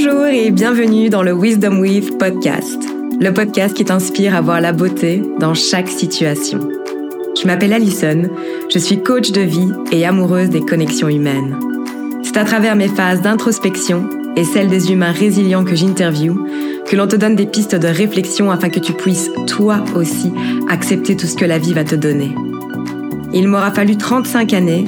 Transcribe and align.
Bonjour 0.00 0.26
et 0.26 0.52
bienvenue 0.52 1.10
dans 1.10 1.24
le 1.24 1.32
Wisdom 1.32 1.80
With 1.80 2.18
podcast, 2.18 2.78
le 3.20 3.32
podcast 3.32 3.76
qui 3.76 3.84
t'inspire 3.84 4.36
à 4.36 4.40
voir 4.40 4.60
la 4.60 4.72
beauté 4.72 5.24
dans 5.40 5.54
chaque 5.54 5.88
situation. 5.88 6.60
Je 7.36 7.44
m'appelle 7.48 7.72
Alison, 7.72 8.30
je 8.72 8.78
suis 8.78 9.02
coach 9.02 9.32
de 9.32 9.40
vie 9.40 9.72
et 9.90 10.06
amoureuse 10.06 10.50
des 10.50 10.60
connexions 10.60 11.08
humaines. 11.08 11.58
C'est 12.22 12.36
à 12.36 12.44
travers 12.44 12.76
mes 12.76 12.86
phases 12.86 13.22
d'introspection 13.22 14.08
et 14.36 14.44
celles 14.44 14.68
des 14.68 14.92
humains 14.92 15.10
résilients 15.10 15.64
que 15.64 15.74
j'interviewe 15.74 16.46
que 16.86 16.94
l'on 16.94 17.08
te 17.08 17.16
donne 17.16 17.34
des 17.34 17.46
pistes 17.46 17.74
de 17.74 17.88
réflexion 17.88 18.52
afin 18.52 18.68
que 18.68 18.78
tu 18.78 18.92
puisses, 18.92 19.32
toi 19.48 19.82
aussi, 19.96 20.30
accepter 20.68 21.16
tout 21.16 21.26
ce 21.26 21.34
que 21.34 21.44
la 21.44 21.58
vie 21.58 21.74
va 21.74 21.82
te 21.82 21.96
donner. 21.96 22.32
Il 23.34 23.48
m'aura 23.48 23.72
fallu 23.72 23.96
35 23.96 24.52
années 24.52 24.84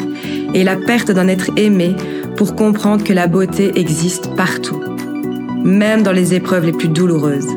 et 0.55 0.63
la 0.63 0.77
perte 0.77 1.11
d'un 1.11 1.27
être 1.27 1.51
aimé 1.57 1.97
pour 2.37 2.55
comprendre 2.55 3.03
que 3.03 3.13
la 3.13 3.27
beauté 3.27 3.73
existe 3.75 4.35
partout, 4.37 4.81
même 5.65 6.03
dans 6.03 6.13
les 6.13 6.35
épreuves 6.35 6.67
les 6.67 6.73
plus 6.73 6.89
douloureuses. 6.89 7.49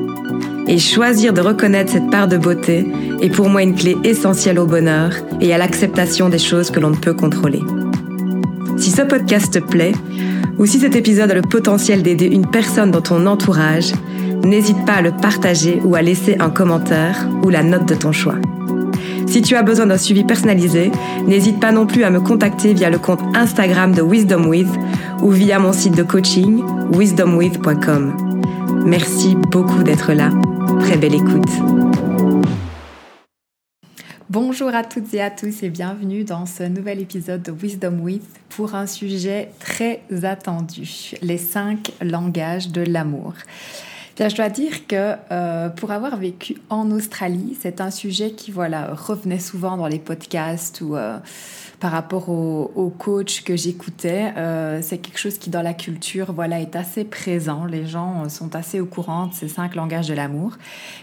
Et 0.67 0.77
choisir 0.77 1.33
de 1.33 1.41
reconnaître 1.41 1.91
cette 1.91 2.09
part 2.09 2.27
de 2.27 2.37
beauté 2.37 2.87
est 3.21 3.29
pour 3.29 3.49
moi 3.49 3.63
une 3.63 3.75
clé 3.75 3.97
essentielle 4.03 4.59
au 4.59 4.65
bonheur 4.65 5.11
et 5.41 5.53
à 5.53 5.57
l'acceptation 5.57 6.29
des 6.29 6.39
choses 6.39 6.71
que 6.71 6.79
l'on 6.79 6.91
ne 6.91 6.95
peut 6.95 7.13
contrôler. 7.13 7.61
Si 8.77 8.91
ce 8.91 9.01
podcast 9.01 9.53
te 9.53 9.59
plaît, 9.59 9.93
ou 10.57 10.65
si 10.65 10.79
cet 10.79 10.95
épisode 10.95 11.31
a 11.31 11.35
le 11.35 11.41
potentiel 11.41 12.03
d'aider 12.03 12.27
une 12.27 12.47
personne 12.47 12.91
dans 12.91 13.01
ton 13.01 13.25
entourage, 13.25 13.93
n'hésite 14.43 14.85
pas 14.85 14.93
à 14.93 15.01
le 15.01 15.11
partager 15.11 15.81
ou 15.83 15.95
à 15.95 16.01
laisser 16.01 16.37
un 16.39 16.49
commentaire 16.49 17.27
ou 17.43 17.49
la 17.49 17.63
note 17.63 17.87
de 17.87 17.95
ton 17.95 18.11
choix. 18.11 18.35
Si 19.27 19.41
tu 19.41 19.55
as 19.55 19.63
besoin 19.63 19.87
d'un 19.87 19.97
suivi 19.97 20.23
personnalisé, 20.23 20.91
n'hésite 21.25 21.59
pas 21.59 21.71
non 21.71 21.85
plus 21.85 22.03
à 22.03 22.09
me 22.09 22.19
contacter 22.19 22.73
via 22.73 22.89
le 22.89 22.99
compte 22.99 23.21
Instagram 23.35 23.93
de 23.93 24.01
Wisdom 24.01 24.47
With 24.47 24.69
ou 25.21 25.29
via 25.29 25.59
mon 25.59 25.73
site 25.73 25.95
de 25.95 26.03
coaching 26.03 26.63
wisdomwith.com. 26.93 28.83
Merci 28.85 29.35
beaucoup 29.35 29.83
d'être 29.83 30.13
là. 30.13 30.29
Très 30.79 30.97
belle 30.97 31.15
écoute. 31.15 31.49
Bonjour 34.29 34.73
à 34.73 34.83
toutes 34.83 35.13
et 35.13 35.21
à 35.21 35.29
tous 35.29 35.63
et 35.63 35.69
bienvenue 35.69 36.23
dans 36.23 36.45
ce 36.45 36.63
nouvel 36.63 36.99
épisode 36.99 37.43
de 37.43 37.51
Wisdom 37.51 37.99
With 38.01 38.23
pour 38.49 38.73
un 38.73 38.87
sujet 38.87 39.51
très 39.59 40.01
attendu, 40.23 41.13
les 41.21 41.37
cinq 41.37 41.91
langages 42.01 42.69
de 42.69 42.81
l'amour 42.81 43.33
je 44.17 44.35
dois 44.35 44.49
dire 44.49 44.87
que 44.87 45.15
euh, 45.31 45.69
pour 45.69 45.91
avoir 45.91 46.17
vécu 46.17 46.57
en 46.69 46.91
Australie, 46.91 47.57
c'est 47.59 47.81
un 47.81 47.91
sujet 47.91 48.31
qui 48.31 48.51
voilà 48.51 48.93
revenait 48.93 49.39
souvent 49.39 49.75
dans 49.77 49.87
les 49.87 49.99
podcasts 49.99 50.81
ou 50.81 50.95
euh, 50.95 51.17
par 51.79 51.91
rapport 51.91 52.29
au, 52.29 52.71
au 52.75 52.89
coach 52.89 53.43
que 53.43 53.57
j'écoutais, 53.57 54.31
euh, 54.37 54.79
c'est 54.81 54.99
quelque 54.99 55.17
chose 55.17 55.37
qui 55.37 55.49
dans 55.49 55.61
la 55.61 55.73
culture 55.73 56.31
voilà 56.31 56.61
est 56.61 56.75
assez 56.75 57.03
présent. 57.03 57.65
Les 57.65 57.85
gens 57.85 58.29
sont 58.29 58.55
assez 58.55 58.79
au 58.79 58.85
courant 58.85 59.27
de 59.27 59.33
ces 59.33 59.47
cinq 59.47 59.75
langages 59.75 60.07
de 60.07 60.13
l'amour. 60.13 60.57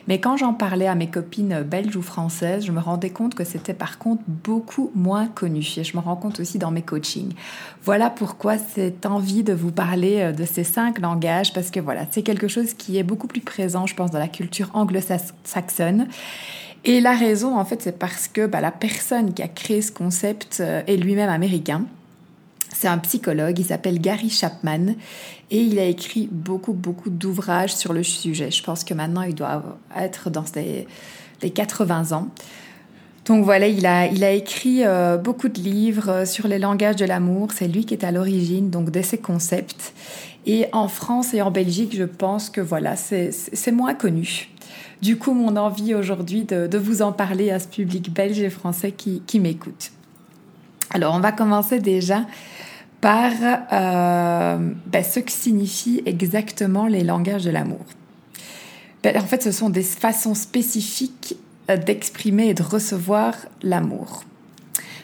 Mais 0.09 0.21
quand 0.21 0.37
j'en 0.37 0.55
parlais 0.55 0.87
à 0.87 0.95
mes 0.95 1.09
copines 1.09 1.63
belges 1.63 1.97
ou 1.97 2.03
françaises, 2.03 2.65
je 2.65 2.73
me 2.73 2.81
rendais 2.81 3.11
compte 3.11 3.35
que 3.35 3.45
c'était 3.45 3.75
par 3.75 3.99
contre 3.99 4.23
beaucoup 4.27 4.91
moins 4.95 5.27
connu. 5.27 5.67
Et 5.77 5.85
je 5.85 5.97
me 5.97 6.03
rends 6.03 6.17
compte 6.17 6.41
aussi 6.41 6.59
dans 6.59 6.71
mes 6.71 6.83
coachings. 6.83 7.35
Voilà 7.83 8.11
pourquoi 8.11 8.59
cette 8.59 9.07
envie 9.07 9.43
de 9.43 9.55
vous 9.55 9.73
parler 9.73 10.21
euh, 10.21 10.33
de 10.33 10.45
ces 10.45 10.65
cinq 10.65 10.99
langages, 10.99 11.53
parce 11.53 11.71
que 11.71 11.81
voilà, 11.81 12.07
c'est 12.11 12.23
quelque 12.23 12.49
chose 12.49 12.75
qui 12.75 12.99
est 12.99 13.03
beaucoup 13.03 13.27
plus 13.27 13.41
présent, 13.41 13.87
je 13.87 13.95
pense, 13.95 14.11
dans 14.11 14.19
la 14.19 14.29
culture 14.29 14.71
anglo-saxonne. 14.75 16.07
Et 16.85 17.01
la 17.01 17.15
raison, 17.15 17.59
en 17.59 17.65
fait, 17.65 17.83
c'est 17.83 17.99
parce 17.99 18.29
que 18.29 18.47
bah, 18.47 18.61
la 18.61 18.71
personne 18.71 19.33
qui 19.33 19.43
a 19.43 19.49
créé 19.49 19.81
ce 19.81 19.93
concept 19.93 20.59
euh, 20.61 20.83
est 20.87 20.97
lui-même 20.97 21.31
américain. 21.31 21.85
C'est 22.73 22.89
un 22.89 22.99
psychologue, 22.99 23.59
il 23.59 23.65
s'appelle 23.65 24.01
Gary 24.01 24.31
Chapman 24.31 24.95
et 25.51 25.61
il 25.61 25.79
a 25.79 25.85
écrit 25.85 26.29
beaucoup, 26.31 26.73
beaucoup 26.73 27.11
d'ouvrages 27.11 27.75
sur 27.75 27.93
le 27.93 28.03
sujet. 28.03 28.51
Je 28.51 28.63
pense 28.63 28.85
que 28.85 28.95
maintenant, 28.95 29.23
il 29.23 29.35
doit 29.35 29.63
être 29.97 30.31
dans 30.31 30.45
les 30.55 31.51
80 31.51 32.13
ans. 32.13 32.29
Donc 33.27 33.45
voilà, 33.45 33.69
il 33.69 33.87
a, 33.87 34.07
il 34.07 34.25
a 34.25 34.33
écrit 34.33 34.85
euh, 34.85 35.17
beaucoup 35.17 35.49
de 35.49 35.61
livres 35.61 36.09
euh, 36.09 36.25
sur 36.25 36.49
les 36.49 36.59
langages 36.59 36.97
de 36.97 37.05
l'amour. 37.05 37.53
C'est 37.53 37.69
lui 37.69 37.85
qui 37.85 37.95
est 37.95 38.05
à 38.05 38.13
l'origine 38.13 38.71
donc 38.71 38.91
de 38.91 39.03
ces 39.03 39.19
concepts. 39.19 39.93
Et 40.47 40.67
en 40.73 40.89
France 40.89 41.35
et 41.35 41.43
en 41.43 41.51
Belgique, 41.51 41.95
je 41.95 42.05
pense 42.05 42.49
que 42.49 42.63
voilà, 42.63 42.97
c'est 42.97 43.73
moins 43.73 43.95
connu. 43.95 44.49
Du 45.03 45.17
coup, 45.17 45.33
mon 45.33 45.57
envie 45.57 45.95
aujourd'hui 45.95 46.45
de, 46.45 46.79
vous 46.79 47.03
en 47.03 47.13
parler 47.13 47.51
à 47.51 47.59
ce 47.59 47.69
public 47.69 48.13
belge 48.13 48.41
et 48.41 48.51
français 48.51 48.93
qui, 48.93 49.41
m'écoute. 49.41 49.93
Alors, 50.91 51.15
on 51.15 51.21
va 51.21 51.33
commencer 51.33 51.79
déjà 51.79 52.27
par 53.01 53.33
euh, 53.73 54.59
ben, 54.87 55.05
ce 55.05 55.21
que 55.21 55.31
signifient 55.31 56.03
exactement 56.05 56.87
les 56.87 57.05
langages 57.05 57.45
de 57.45 57.51
l'amour. 57.51 57.85
Ben, 59.03 59.17
en 59.17 59.27
fait, 59.27 59.43
ce 59.43 59.53
sont 59.53 59.71
des 59.71 59.83
façons 59.83 60.35
spécifiques 60.35 61.37
d'exprimer 61.77 62.49
et 62.49 62.55
de 62.55 62.63
recevoir 62.63 63.35
l'amour. 63.63 64.25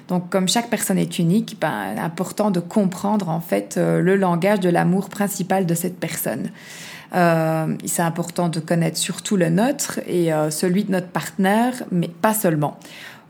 Donc, 0.08 0.30
comme 0.30 0.48
chaque 0.48 0.70
personne 0.70 0.98
est 0.98 1.18
unique, 1.18 1.56
ben, 1.60 1.96
important 1.98 2.50
de 2.50 2.60
comprendre 2.60 3.28
en 3.28 3.40
fait 3.40 3.76
euh, 3.76 4.00
le 4.00 4.16
langage 4.16 4.60
de 4.60 4.68
l'amour 4.68 5.08
principal 5.08 5.66
de 5.66 5.74
cette 5.74 5.98
personne. 5.98 6.50
Euh, 7.14 7.74
c'est 7.84 8.02
important 8.02 8.48
de 8.48 8.60
connaître 8.60 8.98
surtout 8.98 9.36
le 9.36 9.48
nôtre 9.48 10.00
et 10.06 10.32
euh, 10.32 10.50
celui 10.50 10.84
de 10.84 10.92
notre 10.92 11.08
partenaire, 11.08 11.74
mais 11.90 12.08
pas 12.08 12.34
seulement. 12.34 12.78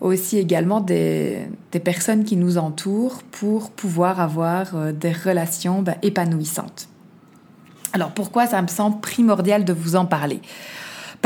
Aussi 0.00 0.38
également 0.38 0.80
des, 0.80 1.48
personnes 1.84 2.24
qui 2.24 2.36
nous 2.36 2.58
entourent 2.58 3.22
pour 3.30 3.70
pouvoir 3.70 4.20
avoir 4.20 4.74
euh, 4.74 4.92
des 4.92 5.12
relations 5.12 5.82
ben, 5.82 5.94
épanouissantes. 6.02 6.88
Alors 7.92 8.10
pourquoi 8.10 8.46
ça 8.46 8.60
me 8.60 8.66
semble 8.66 9.00
primordial 9.00 9.64
de 9.64 9.72
vous 9.72 9.96
en 9.96 10.04
parler? 10.04 10.40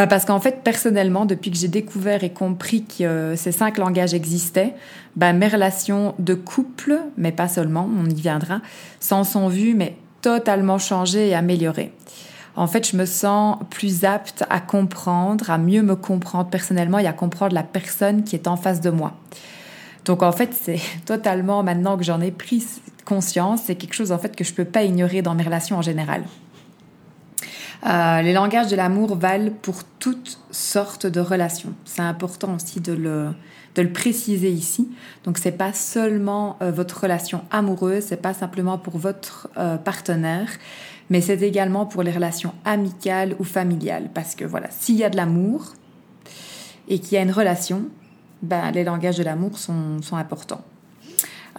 Pas 0.01 0.07
parce 0.07 0.25
qu'en 0.25 0.41
fait, 0.41 0.63
personnellement, 0.65 1.27
depuis 1.27 1.51
que 1.51 1.59
j'ai 1.59 1.69
découvert 1.69 2.25
et 2.25 2.31
compris 2.31 2.85
que 2.87 3.35
ces 3.37 3.53
cinq 3.53 3.77
langages 3.77 4.15
existaient, 4.15 4.73
ben, 5.15 5.35
mes 5.35 5.47
relations 5.47 6.15
de 6.19 6.33
couple, 6.33 7.01
mais 7.19 7.33
pas 7.33 7.49
seulement, 7.49 7.87
on 8.01 8.09
y 8.09 8.15
viendra, 8.15 8.63
s'en 8.99 9.25
sont 9.25 9.49
vues, 9.49 9.75
mais 9.75 9.97
totalement 10.23 10.79
changées 10.79 11.29
et 11.29 11.35
améliorées 11.35 11.93
en 12.57 12.67
fait, 12.67 12.91
je 12.91 12.97
me 12.97 13.07
sens 13.07 13.59
plus 13.71 14.05
apte 14.05 14.45
à 14.51 14.59
comprendre, 14.61 15.51
à 15.51 15.57
mieux 15.57 15.83
me 15.83 15.95
comprendre 15.97 16.51
personnellement 16.51 16.99
et 16.99 17.07
à 17.07 17.13
comprendre 17.13 17.55
la 17.55 17.63
personne 17.63 18.25
qui 18.25 18.35
est 18.37 18.49
en 18.49 18.57
face 18.57 18.81
de 18.81 18.91
moi. 18.91 19.13
Donc 20.05 20.23
en 20.23 20.33
fait, 20.33 20.51
c'est 20.61 20.81
totalement 21.05 21.63
maintenant 21.63 21.97
que 21.99 22.05
j'en 22.05 22.21
ai 22.21 22.31
pris 22.31 22.65
conscience, 23.05 23.63
c'est 23.67 23.77
quelque 23.77 23.95
chose 23.95 24.13
en 24.13 24.19
fait 24.19 24.35
que 24.35 24.45
je 24.45 24.53
peux 24.53 24.65
pas 24.65 24.83
ignorer 24.83 25.21
dans 25.23 25.35
mes 25.35 25.43
relations 25.43 25.77
en 25.77 25.83
général. 25.83 26.25
Euh, 27.87 28.21
les 28.23 28.33
langages 28.33 28.69
de 28.69 28.77
l'amour 28.77 29.17
valent 29.17 29.53
pour 29.63 29.85
toutes 29.99 30.39
sortes 30.51 31.07
de 31.07 31.21
relations. 31.21 31.73
C'est 31.85 32.03
important 32.03 32.55
aussi 32.55 32.81
de 32.81 32.93
le, 32.93 33.29
de 33.75 33.83
le 33.83 33.93
préciser 33.93 34.51
ici. 34.51 34.91
Donc 35.25 35.39
c'est 35.39 35.53
pas 35.53 35.73
seulement 35.73 36.57
euh, 36.61 36.71
votre 36.71 37.01
relation 37.01 37.43
amoureuse, 37.51 38.05
c'est 38.05 38.21
pas 38.21 38.35
simplement 38.35 38.77
pour 38.77 38.99
votre 38.99 39.49
euh, 39.57 39.77
partenaire, 39.77 40.51
mais 41.09 41.21
c'est 41.21 41.41
également 41.43 41.87
pour 41.87 42.03
les 42.03 42.13
relations 42.13 42.53
amicales 42.65 43.35
ou 43.39 43.45
familiales. 43.45 44.11
Parce 44.13 44.35
que 44.35 44.45
voilà, 44.45 44.69
s'il 44.71 44.97
y 44.97 45.05
a 45.05 45.11
de 45.11 45.17
l'amour 45.17 45.75
et 46.89 46.99
qu'il 46.99 47.15
y 47.15 47.17
a 47.17 47.23
une 47.23 47.33
relation, 47.33 47.85
ben, 48.43 48.71
les 48.73 48.85
langages 48.85 49.17
de 49.17 49.23
l'amour 49.23 49.59
sont, 49.59 50.03
sont 50.03 50.17
importants. 50.17 50.65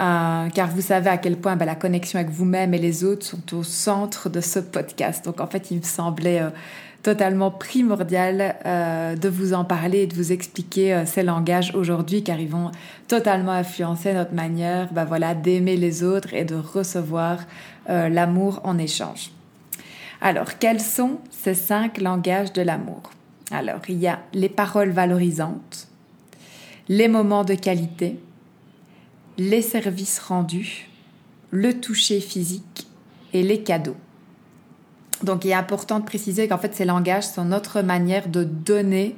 Euh, 0.01 0.49
car 0.49 0.69
vous 0.69 0.81
savez 0.81 1.11
à 1.11 1.17
quel 1.17 1.37
point 1.37 1.55
ben, 1.55 1.65
la 1.65 1.75
connexion 1.75 2.17
avec 2.17 2.31
vous-même 2.31 2.73
et 2.73 2.79
les 2.79 3.03
autres 3.03 3.23
sont 3.23 3.55
au 3.55 3.63
centre 3.63 4.29
de 4.29 4.41
ce 4.41 4.57
podcast. 4.57 5.25
Donc 5.25 5.39
en 5.39 5.47
fait, 5.47 5.69
il 5.69 5.77
me 5.77 5.83
semblait 5.83 6.41
euh, 6.41 6.49
totalement 7.03 7.51
primordial 7.51 8.55
euh, 8.65 9.15
de 9.15 9.29
vous 9.29 9.53
en 9.53 9.63
parler 9.63 9.99
et 9.99 10.07
de 10.07 10.15
vous 10.15 10.31
expliquer 10.31 11.03
ces 11.05 11.21
langages 11.21 11.75
aujourd'hui, 11.75 12.23
car 12.23 12.39
ils 12.39 12.49
vont 12.49 12.71
totalement 13.07 13.51
influencer 13.51 14.13
notre 14.13 14.33
manière 14.33 14.91
ben, 14.91 15.05
voilà, 15.05 15.35
d'aimer 15.35 15.77
les 15.77 16.03
autres 16.03 16.33
et 16.33 16.45
de 16.45 16.55
recevoir 16.55 17.39
l'amour 17.87 18.61
en 18.63 18.77
échange. 18.77 19.31
Alors, 20.21 20.57
quels 20.59 20.79
sont 20.79 21.19
ces 21.31 21.55
cinq 21.55 21.99
langages 21.99 22.53
de 22.53 22.61
l'amour? 22.61 23.01
Alors, 23.51 23.81
il 23.89 23.97
y 23.97 24.07
a 24.07 24.19
les 24.33 24.49
paroles 24.49 24.91
valorisantes, 24.91 25.87
les 26.87 27.07
moments 27.07 27.43
de 27.43 27.55
qualité, 27.55 28.19
les 29.49 29.61
services 29.61 30.19
rendus, 30.19 30.87
le 31.49 31.79
toucher 31.79 32.19
physique 32.19 32.87
et 33.33 33.41
les 33.41 33.63
cadeaux. 33.63 33.95
Donc, 35.23 35.45
il 35.45 35.51
est 35.51 35.55
important 35.55 35.99
de 35.99 36.05
préciser 36.05 36.47
qu'en 36.47 36.57
fait, 36.57 36.75
ces 36.75 36.85
langages 36.85 37.27
sont 37.27 37.45
notre 37.45 37.81
manière 37.81 38.27
de 38.27 38.43
donner, 38.43 39.15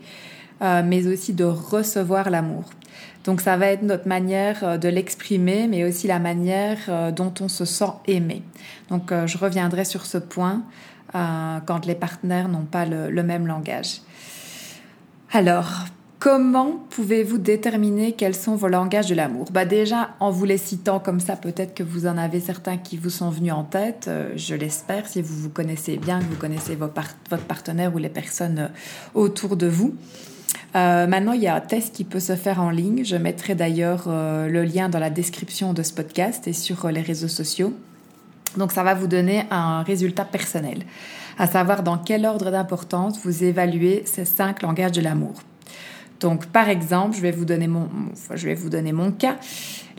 euh, 0.62 0.82
mais 0.86 1.08
aussi 1.08 1.34
de 1.34 1.44
recevoir 1.44 2.30
l'amour. 2.30 2.66
Donc, 3.26 3.42
ça 3.42 3.58
va 3.58 3.68
être 3.68 3.84
notre 3.84 4.08
manière 4.08 4.64
euh, 4.64 4.78
de 4.78 4.88
l'exprimer, 4.90 5.68
mais 5.68 5.84
aussi 5.84 6.08
la 6.08 6.20
manière 6.20 6.80
euh, 6.90 7.12
dont 7.12 7.34
on 7.42 7.50
se 7.50 7.66
sent 7.66 7.92
aimé. 8.08 8.44
Donc, 8.90 9.14
je 9.26 9.38
reviendrai 9.38 9.86
sur 9.86 10.06
ce 10.06 10.18
point 10.18 10.64
quand 11.14 11.86
les 11.86 11.94
partenaires 11.94 12.50
n'ont 12.50 12.66
pas 12.66 12.86
le, 12.86 13.24
même 13.24 13.46
langage. 13.46 14.02
Alors, 15.32 15.86
Comment 16.24 16.80
pouvez-vous 16.90 17.38
déterminer 17.38 18.14
quels 18.14 18.34
sont 18.34 18.56
vos 18.56 18.70
langages 18.70 19.08
de 19.08 19.14
l'amour? 19.14 19.48
Bah 19.52 19.66
Déjà, 19.66 20.12
en 20.22 20.32
vous 20.32 20.46
les 20.46 20.58
citant 20.58 21.02
comme 21.02 21.20
ça, 21.20 21.36
peut-être 21.36 21.74
que 21.74 21.84
vous 21.84 22.08
en 22.08 22.18
avez 22.18 22.40
certains 22.40 22.78
qui 22.78 22.96
vous 22.96 23.10
sont 23.10 23.30
venus 23.30 23.52
en 23.52 23.66
tête, 23.66 24.06
euh, 24.08 24.32
je 24.38 24.56
l'espère, 24.56 25.06
si 25.06 25.22
vous 25.22 25.36
vous 25.36 25.50
connaissez 25.50 25.98
bien, 25.98 26.20
que 26.20 26.24
vous 26.24 26.38
connaissez 26.38 26.78
votre 26.78 27.44
partenaire 27.46 27.94
ou 27.94 27.98
les 27.98 28.08
personnes 28.08 28.60
euh, 28.60 28.68
autour 29.16 29.58
de 29.58 29.68
vous. 29.68 29.96
Euh, 30.78 31.08
maintenant, 31.08 31.34
il 31.34 31.42
y 31.42 31.48
a 31.48 31.56
un 31.56 31.60
test 31.60 31.94
qui 31.94 32.06
peut 32.06 32.22
se 32.22 32.38
faire 32.38 32.62
en 32.62 32.70
ligne. 32.70 33.04
Je 33.04 33.18
mettrai 33.18 33.54
d'ailleurs 33.54 34.04
le 34.08 34.64
lien 34.64 34.88
dans 34.88 35.00
la 35.00 35.10
description 35.10 35.74
de 35.74 35.84
ce 35.84 35.92
podcast 35.92 36.48
et 36.48 36.54
sur 36.54 36.88
les 36.88 37.02
réseaux 37.02 37.28
sociaux. 37.28 37.74
Donc, 38.56 38.72
ça 38.72 38.84
va 38.84 38.94
vous 38.94 39.08
donner 39.08 39.44
un 39.52 39.84
résultat 39.84 40.24
personnel, 40.24 40.84
à 41.38 41.48
savoir 41.48 41.84
dans 41.84 41.98
quel 41.98 42.26
ordre 42.26 42.50
d'importance 42.50 43.20
vous 43.26 43.44
évaluez 43.44 44.04
ces 44.06 44.24
cinq 44.24 44.62
langages 44.62 44.94
de 44.94 45.02
l'amour. 45.02 45.34
Donc, 46.24 46.46
par 46.46 46.70
exemple, 46.70 47.18
je 47.18 47.22
vais 47.22 47.32
vous 47.32 47.44
donner 47.44 47.68
mon, 47.68 47.90
je 48.34 48.46
vais 48.46 48.56
vous 48.56 48.70
donner 48.70 48.94
mon 48.94 49.12
cas. 49.12 49.36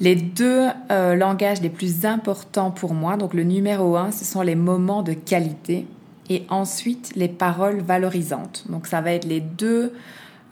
Les 0.00 0.16
deux 0.16 0.68
euh, 0.90 1.14
langages 1.14 1.60
les 1.60 1.68
plus 1.68 2.06
importants 2.06 2.70
pour 2.70 2.94
moi, 2.94 3.18
donc 3.18 3.34
le 3.34 3.44
numéro 3.44 3.96
un, 3.96 4.10
ce 4.10 4.24
sont 4.24 4.40
les 4.40 4.54
moments 4.54 5.02
de 5.02 5.12
qualité 5.12 5.86
et 6.30 6.44
ensuite 6.48 7.12
les 7.14 7.28
paroles 7.28 7.82
valorisantes. 7.82 8.64
Donc, 8.70 8.86
ça 8.86 9.02
va 9.02 9.12
être 9.12 9.26
les 9.26 9.40
deux 9.40 9.92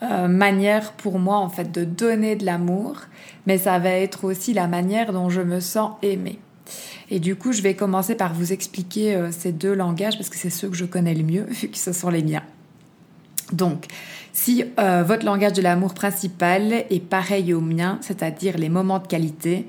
euh, 0.02 0.28
manières 0.28 0.92
pour 0.92 1.18
moi, 1.18 1.38
en 1.38 1.48
fait, 1.48 1.72
de 1.72 1.84
donner 1.84 2.36
de 2.36 2.44
l'amour, 2.44 3.00
mais 3.46 3.56
ça 3.56 3.78
va 3.78 3.90
être 3.90 4.24
aussi 4.24 4.52
la 4.52 4.68
manière 4.68 5.14
dont 5.14 5.30
je 5.30 5.40
me 5.40 5.58
sens 5.58 5.92
aimée. 6.02 6.38
Et 7.10 7.18
du 7.18 7.34
coup, 7.34 7.52
je 7.52 7.62
vais 7.62 7.74
commencer 7.74 8.14
par 8.14 8.34
vous 8.34 8.52
expliquer 8.52 9.14
euh, 9.14 9.32
ces 9.32 9.52
deux 9.52 9.72
langages 9.72 10.18
parce 10.18 10.28
que 10.28 10.36
c'est 10.36 10.50
ceux 10.50 10.68
que 10.68 10.76
je 10.76 10.84
connais 10.84 11.14
le 11.14 11.24
mieux, 11.24 11.44
vu 11.48 11.68
que 11.68 11.78
ce 11.78 11.94
sont 11.94 12.10
les 12.10 12.22
miens. 12.22 12.42
Donc, 13.52 13.86
si 14.32 14.64
euh, 14.78 15.02
votre 15.02 15.26
langage 15.26 15.52
de 15.52 15.62
l'amour 15.62 15.92
principal 15.92 16.72
est 16.72 17.04
pareil 17.04 17.52
au 17.52 17.60
mien, 17.60 17.98
c'est-à-dire 18.00 18.56
les 18.56 18.70
moments 18.70 18.98
de 18.98 19.06
qualité, 19.06 19.68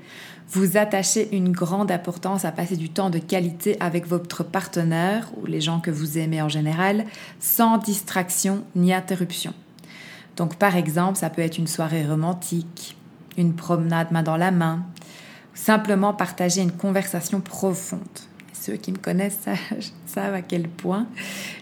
vous 0.50 0.78
attachez 0.78 1.36
une 1.36 1.52
grande 1.52 1.92
importance 1.92 2.46
à 2.46 2.52
passer 2.52 2.78
du 2.78 2.90
temps 2.90 3.10
de 3.10 3.20
qualité 3.20 3.76
avec 3.80 4.08
votre 4.08 4.44
partenaire 4.44 5.30
ou 5.38 5.46
les 5.46 5.60
gens 5.60 5.80
que 5.80 5.92
vous 5.92 6.18
aimez 6.18 6.42
en 6.42 6.50
général, 6.50 7.06
sans 7.40 7.78
distraction 7.78 8.64
ni 8.76 8.94
interruption. 8.94 9.54
Donc 10.38 10.56
par 10.56 10.78
exemple, 10.78 11.18
ça 11.18 11.30
peut 11.30 11.42
être 11.42 11.58
une 11.58 11.68
soirée 11.68 12.06
romantique, 12.06 12.96
une 13.38 13.56
promenade 13.56 14.12
main 14.12 14.24
dans 14.24 14.38
la 14.38 14.52
main, 14.52 14.84
simplement 15.54 16.14
partager 16.14 16.62
une 16.62 16.72
conversation 16.72 17.42
profonde 17.42 18.00
ceux 18.64 18.78
qui 18.78 18.92
me 18.92 18.98
connaissent 18.98 19.46
savent, 20.06 20.34
à 20.34 20.42
quel 20.42 20.70
point 20.70 21.08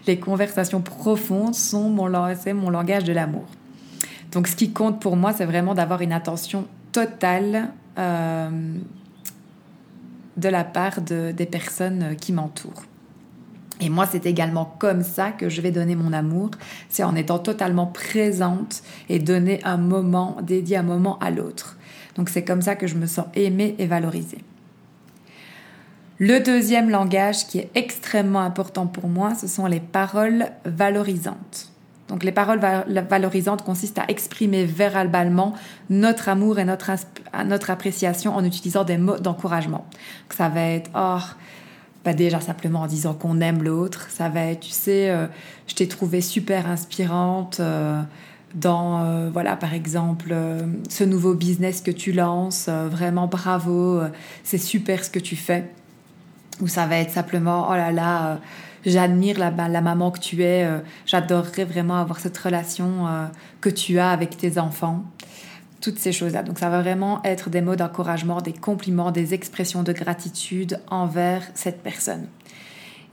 les 0.06 0.18
conversations 0.18 0.80
profondes 0.80 1.54
sont 1.54 1.88
mon, 1.88 2.06
langage 2.06 3.04
de 3.04 3.12
l'amour. 3.12 3.46
Donc 4.30 4.46
ce 4.46 4.54
qui 4.54 4.72
compte 4.72 5.00
pour 5.00 5.16
moi, 5.16 5.32
c'est 5.32 5.44
vraiment 5.44 5.74
d'avoir 5.74 6.00
une 6.00 6.12
attention 6.12 6.66
totale 6.92 7.70
euh, 7.98 8.50
de 10.36 10.48
la 10.48 10.64
part 10.64 11.00
des 11.00 11.46
personnes 11.46 12.16
qui 12.16 12.32
m'entourent. 12.32 12.84
Et 13.80 13.88
moi, 13.88 14.06
c'est 14.10 14.26
également 14.26 14.76
comme 14.78 15.02
ça 15.02 15.32
que 15.32 15.48
je 15.48 15.60
vais 15.60 15.72
donner 15.72 15.96
mon 15.96 16.12
amour. 16.12 16.50
C'est 16.88 17.02
en 17.02 17.16
étant 17.16 17.40
totalement 17.40 17.86
présente 17.86 18.82
et 19.08 19.18
donner 19.18 19.60
un 19.64 19.76
moment, 19.76 20.36
dédié 20.40 20.76
un 20.76 20.84
moment 20.84 21.18
à 21.18 21.30
l'autre. 21.30 21.76
Donc 22.14 22.28
c'est 22.28 22.44
comme 22.44 22.62
ça 22.62 22.76
que 22.76 22.86
je 22.86 22.94
me 22.94 23.06
sens 23.06 23.26
aimée 23.34 23.74
et 23.78 23.86
valorisée. 23.86 24.44
Le 26.24 26.38
deuxième 26.38 26.88
langage 26.88 27.48
qui 27.48 27.58
est 27.58 27.68
extrêmement 27.74 28.42
important 28.42 28.86
pour 28.86 29.08
moi, 29.08 29.34
ce 29.34 29.48
sont 29.48 29.66
les 29.66 29.80
paroles 29.80 30.46
valorisantes. 30.64 31.72
Donc 32.06 32.22
les 32.22 32.30
paroles 32.30 32.60
valorisantes 32.60 33.64
consistent 33.64 33.98
à 33.98 34.04
exprimer 34.06 34.64
verbalement 34.64 35.52
notre 35.90 36.28
amour 36.28 36.60
et 36.60 36.64
notre, 36.64 36.92
notre 37.44 37.70
appréciation 37.70 38.36
en 38.36 38.44
utilisant 38.44 38.84
des 38.84 38.98
mots 38.98 39.18
d'encouragement. 39.18 39.84
Ça 40.30 40.48
va 40.48 40.60
être 40.60 40.92
oh, 40.94 41.18
bah 42.04 42.12
déjà 42.12 42.40
simplement 42.40 42.82
en 42.82 42.86
disant 42.86 43.14
qu'on 43.14 43.40
aime 43.40 43.64
l'autre. 43.64 44.06
Ça 44.08 44.28
va 44.28 44.44
être, 44.44 44.60
tu 44.60 44.70
sais, 44.70 45.10
euh, 45.10 45.26
je 45.66 45.74
t'ai 45.74 45.88
trouvé 45.88 46.20
super 46.20 46.68
inspirante 46.68 47.58
euh, 47.58 48.00
dans, 48.54 49.02
euh, 49.02 49.28
voilà, 49.32 49.56
par 49.56 49.74
exemple, 49.74 50.32
ce 50.88 51.02
nouveau 51.02 51.34
business 51.34 51.80
que 51.80 51.90
tu 51.90 52.12
lances. 52.12 52.68
vraiment 52.68 53.26
bravo, 53.26 54.00
c'est 54.44 54.58
super 54.58 55.04
ce 55.04 55.10
que 55.10 55.18
tu 55.18 55.34
fais 55.34 55.68
où 56.62 56.68
ça 56.68 56.86
va 56.86 56.98
être 56.98 57.10
simplement 57.10 57.68
oh 57.68 57.74
là 57.74 57.92
là, 57.92 58.26
euh, 58.26 58.36
j'admire 58.86 59.38
la, 59.38 59.50
la, 59.50 59.80
maman 59.80 60.10
que 60.10 60.20
tu 60.20 60.42
es, 60.42 60.64
euh, 60.64 60.78
j'adorerais 61.04 61.64
vraiment 61.64 62.00
avoir 62.00 62.20
cette 62.20 62.38
relation 62.38 63.06
euh, 63.06 63.26
que 63.60 63.68
tu 63.68 63.98
as 63.98 64.10
avec 64.10 64.36
tes 64.36 64.58
enfants. 64.58 65.02
Toutes 65.80 65.98
ces 65.98 66.12
choses-là. 66.12 66.44
Donc 66.44 66.60
ça 66.60 66.70
va 66.70 66.80
vraiment 66.80 67.20
être 67.24 67.50
des 67.50 67.60
mots 67.60 67.74
d'encouragement, 67.74 68.40
des 68.40 68.52
compliments, 68.52 69.10
des 69.10 69.34
expressions 69.34 69.82
de 69.82 69.92
gratitude 69.92 70.78
envers 70.88 71.42
cette 71.54 71.82
personne. 71.82 72.28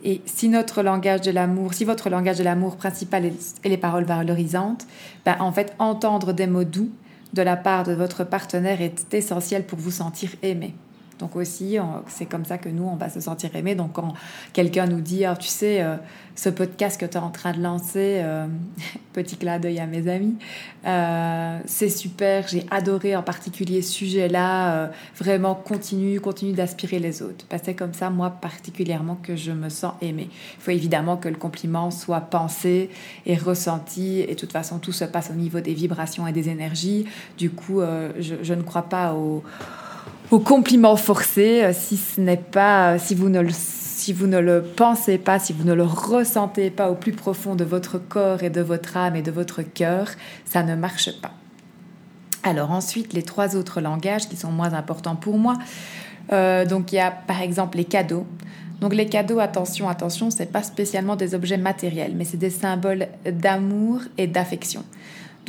Et 0.04 0.22
si 0.26 0.48
notre 0.48 0.84
langage 0.84 1.22
de 1.22 1.32
l'amour, 1.32 1.74
si 1.74 1.84
votre 1.84 2.12
langage 2.12 2.38
de 2.38 2.44
l'amour 2.44 2.78
principal 2.78 3.26
est, 3.26 3.68
les 3.68 3.78
paroles 3.78 4.06
valorisantes, 4.06 4.86
ben 5.26 5.36
en 5.40 5.52
fait 5.52 5.74
entendre 5.80 6.32
des 6.32 6.46
mots 6.46 6.64
doux 6.64 6.92
de 7.34 7.42
la 7.42 7.58
part 7.58 7.84
de 7.84 7.94
votre 7.94 8.24
partenaire 8.24 8.82
est 8.82 9.14
essentiel 9.14 9.66
pour 9.66 9.80
vous 9.80 9.92
sentir 9.92 10.30
aimé. 10.44 10.76
Donc 11.20 11.36
aussi, 11.36 11.78
c'est 12.08 12.26
comme 12.26 12.46
ça 12.46 12.58
que 12.58 12.70
nous, 12.70 12.84
on 12.84 12.96
va 12.96 13.10
se 13.10 13.20
sentir 13.20 13.54
aimé. 13.56 13.76
Donc 13.76 13.94
quand 13.94 14.14
quelqu'un 14.54 14.88
nous 14.88 15.02
dit, 15.02 15.26
ah, 15.26 15.36
tu 15.36 15.48
sais, 15.48 15.82
euh, 15.82 15.98
ce 16.36 16.50
podcast 16.50 17.00
que 17.00 17.06
tu 17.06 17.18
es 17.18 17.20
en 17.20 17.30
train 17.30 17.52
de 17.52 17.62
lancer, 17.62 18.22
euh, 18.24 18.48
petit 19.14 19.36
clin 19.36 19.60
d'œil 19.60 19.80
à 19.80 19.86
mes 19.86 20.08
amis, 20.08 20.36
euh, 20.86 21.60
c'est 21.66 21.90
super, 21.90 22.48
j'ai 22.48 22.66
adoré 22.72 23.18
en 23.18 23.24
particulier 23.24 23.82
ce 23.82 23.92
sujet-là, 23.92 24.92
vraiment 25.18 25.56
continue, 25.56 26.22
continue 26.22 26.54
d'aspirer 26.54 27.00
les 27.00 27.22
autres. 27.22 27.46
Parce 27.50 27.64
c'est 27.66 27.76
comme 27.76 27.94
ça, 27.94 28.10
moi 28.10 28.30
particulièrement, 28.30 29.18
que 29.22 29.36
je 29.36 29.52
me 29.52 29.68
sens 29.68 29.94
aimée. 30.02 30.30
Il 30.58 30.62
faut 30.62 30.72
évidemment 30.72 31.18
que 31.18 31.28
le 31.28 31.36
compliment 31.36 31.92
soit 31.92 32.22
pensé 32.22 32.90
et 33.26 33.36
ressenti, 33.36 34.22
et 34.22 34.28
de 34.28 34.40
toute 34.40 34.54
façon, 34.54 34.80
tout 34.80 34.94
se 34.94 35.04
passe 35.04 35.30
au 35.30 35.36
niveau 35.36 35.60
des 35.60 35.74
vibrations 35.74 36.26
et 36.26 36.32
des 36.32 36.48
énergies. 36.48 37.06
Du 37.38 37.50
coup, 37.50 37.82
je, 37.82 38.36
je 38.42 38.54
ne 38.54 38.62
crois 38.62 38.84
pas 38.84 39.14
au 39.14 39.44
au 40.32 40.40
compliment 40.40 40.96
forcé, 40.96 41.64
euh, 41.64 41.74
si 41.74 41.98
ce 41.98 42.22
n'est 42.22 42.38
pas, 42.38 42.94
euh, 42.94 42.98
si 43.00 43.16
vous 43.16 43.30
ne 43.30 43.42
le 43.42 43.52
si 43.52 44.14
vous 44.14 44.28
ne 44.28 44.40
le 44.40 44.64
pensez 44.64 45.18
pas, 45.18 45.40
si 45.40 45.52
vous 45.52 45.66
ne 45.66 45.74
le 45.74 45.84
ressentez 45.84 46.70
pas 46.70 46.90
au 46.90 46.96
plus 46.96 47.12
profond 47.12 47.56
de 47.56 47.66
votre 47.66 47.98
corps 47.98 48.44
et 48.44 48.50
de 48.50 48.62
votre 48.62 48.96
âme 48.96 49.18
et 49.18 49.22
de 49.22 49.30
votre 49.30 49.62
cœur, 49.62 50.08
ça 50.46 50.64
ne 50.64 50.74
marche 50.74 51.20
pas. 51.20 51.32
Alors 52.44 52.72
ensuite, 52.72 53.12
les 53.12 53.24
trois 53.24 53.58
autres 53.58 53.82
langages 53.82 54.30
qui 54.30 54.38
sont 54.38 54.52
moins 54.52 54.74
importants 54.74 55.18
pour 55.18 55.38
moi. 55.38 55.58
Euh, 56.32 56.66
donc 56.66 56.94
il 56.94 56.96
y 56.96 57.00
a 57.00 57.12
par 57.12 57.42
exemple 57.42 57.78
les 57.78 57.84
cadeaux. 57.84 58.26
Donc 58.80 58.94
les 58.94 59.08
cadeaux, 59.08 59.40
attention, 59.40 59.90
attention, 59.90 60.32
c'est 60.32 60.50
pas 60.50 60.64
spécialement 60.64 61.18
des 61.18 61.36
objets 61.36 61.58
matériels, 61.58 62.14
mais 62.16 62.24
c'est 62.24 62.38
des 62.38 62.50
symboles 62.50 63.10
d'amour 63.30 64.00
et 64.18 64.28
d'affection. 64.28 64.86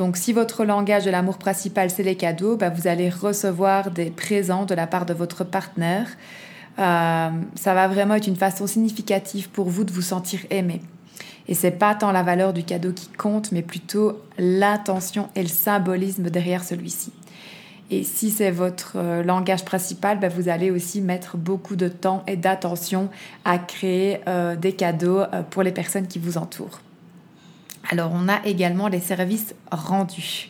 Donc 0.01 0.17
si 0.17 0.33
votre 0.33 0.65
langage 0.65 1.05
de 1.05 1.11
l'amour 1.11 1.37
principal, 1.37 1.91
c'est 1.91 2.03
les 2.03 2.17
cadeaux, 2.17 2.57
bah, 2.57 2.71
vous 2.71 2.89
allez 2.89 3.11
recevoir 3.11 3.91
des 3.91 4.09
présents 4.09 4.65
de 4.65 4.75
la 4.75 4.87
part 4.87 5.05
de 5.05 5.13
votre 5.13 5.45
partenaire. 5.45 6.09
Euh, 6.79 7.29
ça 7.55 7.75
va 7.75 7.87
vraiment 7.87 8.15
être 8.15 8.27
une 8.27 8.35
façon 8.35 8.67
significative 8.67 9.51
pour 9.51 9.69
vous 9.69 9.85
de 9.85 9.93
vous 9.93 10.01
sentir 10.01 10.41
aimé. 10.49 10.81
Et 11.49 11.55
c'est 11.55 11.71
pas 11.71 11.95
tant 11.95 12.13
la 12.13 12.23
valeur 12.23 12.55
du 12.55 12.65
cadeau 12.65 12.95
qui 12.95 13.09
compte, 13.09 13.53
mais 13.53 13.61
plutôt 13.61 14.23
l'intention 14.39 15.29
et 15.37 15.43
le 15.43 15.49
symbolisme 15.49 16.31
derrière 16.31 16.65
celui-ci. 16.65 17.13
Et 17.91 18.03
si 18.03 18.31
c'est 18.31 18.51
votre 18.51 18.95
euh, 18.97 19.23
langage 19.23 19.67
principal, 19.67 20.19
bah, 20.19 20.31
vous 20.31 20.49
allez 20.49 20.71
aussi 20.71 21.03
mettre 21.03 21.37
beaucoup 21.37 21.77
de 21.77 21.89
temps 21.89 22.25
et 22.27 22.39
d'attention 22.39 23.11
à 23.45 23.59
créer 23.59 24.21
euh, 24.29 24.57
des 24.57 24.73
cadeaux 24.73 25.21
pour 25.51 25.63
les 25.63 25.73
personnes 25.73 26.07
qui 26.07 26.19
vous 26.19 26.39
entourent. 26.39 26.81
Alors 27.91 28.13
on 28.15 28.29
a 28.29 28.41
également 28.45 28.87
les 28.87 29.01
services 29.01 29.55
rendus. 29.73 30.49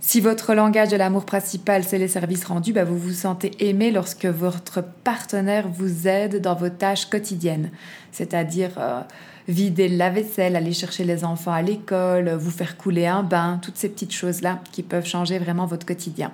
Si 0.00 0.20
votre 0.20 0.54
langage 0.54 0.90
de 0.90 0.96
l'amour 0.96 1.24
principal, 1.24 1.84
c'est 1.84 1.98
les 1.98 2.06
services 2.06 2.44
rendus, 2.44 2.72
bah, 2.72 2.84
vous 2.84 2.98
vous 2.98 3.12
sentez 3.12 3.50
aimé 3.66 3.90
lorsque 3.90 4.26
votre 4.26 4.82
partenaire 4.82 5.68
vous 5.68 6.06
aide 6.06 6.40
dans 6.40 6.54
vos 6.54 6.68
tâches 6.68 7.06
quotidiennes, 7.06 7.70
c'est-à-dire 8.12 8.70
euh, 8.76 9.00
vider 9.48 9.88
la 9.88 10.10
vaisselle, 10.10 10.54
aller 10.54 10.74
chercher 10.74 11.04
les 11.04 11.24
enfants 11.24 11.52
à 11.52 11.62
l'école, 11.62 12.30
vous 12.30 12.50
faire 12.50 12.76
couler 12.76 13.06
un 13.06 13.22
bain, 13.22 13.58
toutes 13.62 13.76
ces 13.76 13.88
petites 13.88 14.12
choses-là 14.12 14.60
qui 14.70 14.82
peuvent 14.82 15.06
changer 15.06 15.38
vraiment 15.38 15.66
votre 15.66 15.86
quotidien. 15.86 16.30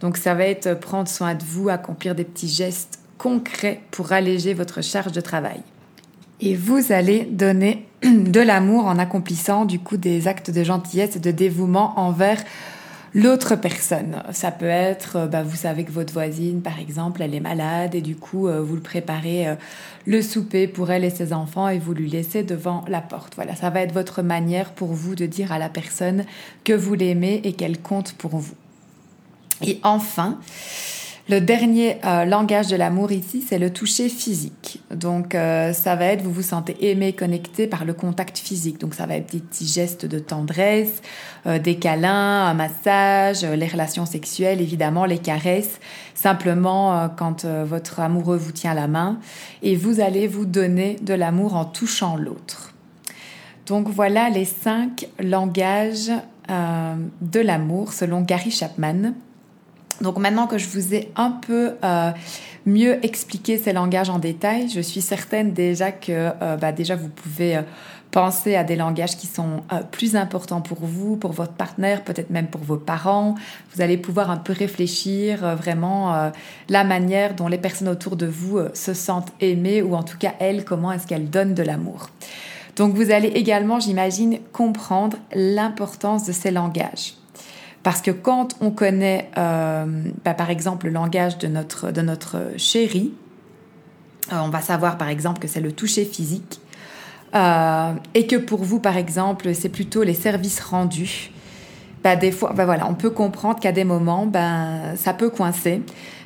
Donc 0.00 0.18
ça 0.18 0.34
va 0.34 0.44
être 0.44 0.74
prendre 0.74 1.08
soin 1.08 1.34
de 1.34 1.42
vous, 1.42 1.70
accomplir 1.70 2.14
des 2.14 2.24
petits 2.24 2.48
gestes 2.48 2.98
concrets 3.16 3.80
pour 3.90 4.12
alléger 4.12 4.52
votre 4.52 4.82
charge 4.82 5.12
de 5.12 5.22
travail. 5.22 5.62
Et 6.40 6.54
vous 6.54 6.92
allez 6.92 7.24
donner 7.24 7.86
de 8.02 8.40
l'amour 8.40 8.86
en 8.86 8.98
accomplissant 8.98 9.64
du 9.64 9.78
coup 9.78 9.96
des 9.96 10.28
actes 10.28 10.50
de 10.50 10.62
gentillesse 10.62 11.16
et 11.16 11.20
de 11.20 11.30
dévouement 11.30 11.98
envers 11.98 12.42
l'autre 13.14 13.56
personne. 13.56 14.22
Ça 14.32 14.50
peut 14.50 14.66
être, 14.66 15.16
euh, 15.16 15.26
bah, 15.26 15.42
vous 15.42 15.56
savez 15.56 15.84
que 15.84 15.90
votre 15.90 16.12
voisine, 16.12 16.60
par 16.60 16.78
exemple, 16.78 17.22
elle 17.22 17.34
est 17.34 17.40
malade 17.40 17.94
et 17.94 18.02
du 18.02 18.14
coup, 18.14 18.46
euh, 18.46 18.60
vous 18.60 18.74
le 18.74 18.82
préparez 18.82 19.48
euh, 19.48 19.54
le 20.04 20.20
souper 20.20 20.68
pour 20.68 20.90
elle 20.90 21.02
et 21.02 21.10
ses 21.10 21.32
enfants 21.32 21.68
et 21.68 21.78
vous 21.78 21.94
lui 21.94 22.10
laissez 22.10 22.42
devant 22.42 22.84
la 22.88 23.00
porte. 23.00 23.34
Voilà, 23.34 23.56
ça 23.56 23.70
va 23.70 23.80
être 23.80 23.94
votre 23.94 24.20
manière 24.20 24.72
pour 24.72 24.92
vous 24.92 25.14
de 25.14 25.24
dire 25.24 25.50
à 25.50 25.58
la 25.58 25.70
personne 25.70 26.24
que 26.64 26.74
vous 26.74 26.94
l'aimez 26.94 27.40
et 27.44 27.54
qu'elle 27.54 27.78
compte 27.78 28.12
pour 28.12 28.36
vous. 28.36 28.54
Et 29.62 29.80
enfin, 29.82 30.38
le 31.28 31.40
dernier 31.40 31.98
euh, 32.04 32.24
langage 32.24 32.68
de 32.68 32.76
l'amour 32.76 33.10
ici, 33.10 33.44
c'est 33.44 33.58
le 33.58 33.72
toucher 33.72 34.08
physique. 34.08 34.80
Donc 34.94 35.34
euh, 35.34 35.72
ça 35.72 35.96
va 35.96 36.04
être, 36.06 36.22
vous 36.22 36.30
vous 36.30 36.42
sentez 36.42 36.88
aimé, 36.88 37.14
connecté 37.14 37.66
par 37.66 37.84
le 37.84 37.94
contact 37.94 38.38
physique. 38.38 38.78
Donc 38.78 38.94
ça 38.94 39.06
va 39.06 39.16
être 39.16 39.32
des 39.32 39.40
petits 39.40 39.66
gestes 39.66 40.06
de 40.06 40.20
tendresse, 40.20 41.02
euh, 41.46 41.58
des 41.58 41.76
câlins, 41.76 42.46
un 42.46 42.54
massage, 42.54 43.42
les 43.42 43.66
relations 43.66 44.06
sexuelles, 44.06 44.60
évidemment, 44.60 45.04
les 45.04 45.18
caresses. 45.18 45.80
Simplement 46.14 47.10
quand 47.16 47.44
votre 47.44 48.00
amoureux 48.00 48.38
vous 48.38 48.52
tient 48.52 48.72
la 48.72 48.86
main 48.86 49.18
et 49.62 49.76
vous 49.76 50.00
allez 50.00 50.26
vous 50.26 50.46
donner 50.46 50.96
de 51.02 51.12
l'amour 51.12 51.56
en 51.56 51.66
touchant 51.66 52.16
l'autre. 52.16 52.72
Donc 53.66 53.88
voilà 53.88 54.30
les 54.30 54.46
cinq 54.46 55.08
langages 55.20 56.10
de 56.48 57.40
l'amour 57.40 57.92
selon 57.92 58.22
Gary 58.22 58.50
Chapman. 58.50 59.12
Donc 60.00 60.18
maintenant 60.18 60.46
que 60.46 60.58
je 60.58 60.68
vous 60.68 60.94
ai 60.94 61.10
un 61.16 61.30
peu 61.30 61.72
euh, 61.84 62.10
mieux 62.66 63.04
expliqué 63.04 63.58
ces 63.58 63.72
langages 63.72 64.10
en 64.10 64.18
détail, 64.18 64.68
je 64.68 64.80
suis 64.80 65.00
certaine 65.00 65.52
déjà 65.52 65.92
que 65.92 66.32
euh, 66.42 66.56
bah 66.56 66.72
déjà 66.72 66.96
vous 66.96 67.08
pouvez 67.08 67.56
euh, 67.56 67.62
penser 68.10 68.56
à 68.56 68.64
des 68.64 68.76
langages 68.76 69.16
qui 69.16 69.26
sont 69.26 69.60
plus 69.90 70.16
importants 70.16 70.62
pour 70.62 70.78
vous, 70.80 71.16
pour 71.16 71.32
votre 71.32 71.52
partenaire, 71.52 72.02
peut-être 72.02 72.30
même 72.30 72.46
pour 72.46 72.62
vos 72.62 72.78
parents. 72.78 73.34
Vous 73.74 73.82
allez 73.82 73.98
pouvoir 73.98 74.30
un 74.30 74.38
peu 74.38 74.54
réfléchir 74.54 75.54
vraiment 75.54 76.30
la 76.70 76.84
manière 76.84 77.34
dont 77.34 77.46
les 77.46 77.58
personnes 77.58 77.88
autour 77.88 78.16
de 78.16 78.24
vous 78.24 78.58
se 78.72 78.94
sentent 78.94 79.32
aimées 79.42 79.82
ou 79.82 79.94
en 79.94 80.02
tout 80.02 80.16
cas 80.16 80.32
elles, 80.38 80.64
comment 80.64 80.92
est-ce 80.92 81.06
qu'elles 81.06 81.28
donnent 81.28 81.52
de 81.52 81.62
l'amour. 81.62 82.08
Donc 82.76 82.94
vous 82.94 83.10
allez 83.10 83.28
également, 83.28 83.80
j'imagine, 83.80 84.38
comprendre 84.52 85.18
l'importance 85.34 86.24
de 86.24 86.32
ces 86.32 86.52
langages. 86.52 87.16
Parce 87.86 88.02
que 88.02 88.10
quand 88.10 88.56
on 88.60 88.72
connaît, 88.72 89.30
euh, 89.38 89.84
bah, 90.24 90.34
par 90.34 90.50
exemple, 90.50 90.86
le 90.86 90.92
langage 90.92 91.38
de 91.38 91.46
notre, 91.46 91.92
de 91.92 92.00
notre 92.00 92.38
chéri, 92.56 93.14
euh, 94.32 94.38
on 94.42 94.48
va 94.48 94.60
savoir, 94.60 94.98
par 94.98 95.08
exemple, 95.08 95.38
que 95.38 95.46
c'est 95.46 95.60
le 95.60 95.70
toucher 95.70 96.04
physique. 96.04 96.58
Euh, 97.36 97.92
et 98.14 98.26
que 98.26 98.34
pour 98.34 98.64
vous, 98.64 98.80
par 98.80 98.96
exemple, 98.96 99.54
c'est 99.54 99.68
plutôt 99.68 100.02
les 100.02 100.14
services 100.14 100.58
rendus. 100.58 101.30
Bah, 102.02 102.16
des 102.16 102.32
fois, 102.32 102.52
bah, 102.54 102.64
voilà, 102.64 102.88
on 102.90 102.94
peut 102.94 103.10
comprendre 103.10 103.60
qu'à 103.60 103.70
des 103.70 103.84
moments, 103.84 104.26
ben, 104.26 104.96
ça 104.96 105.12
peut 105.12 105.30
coincer, 105.30 105.80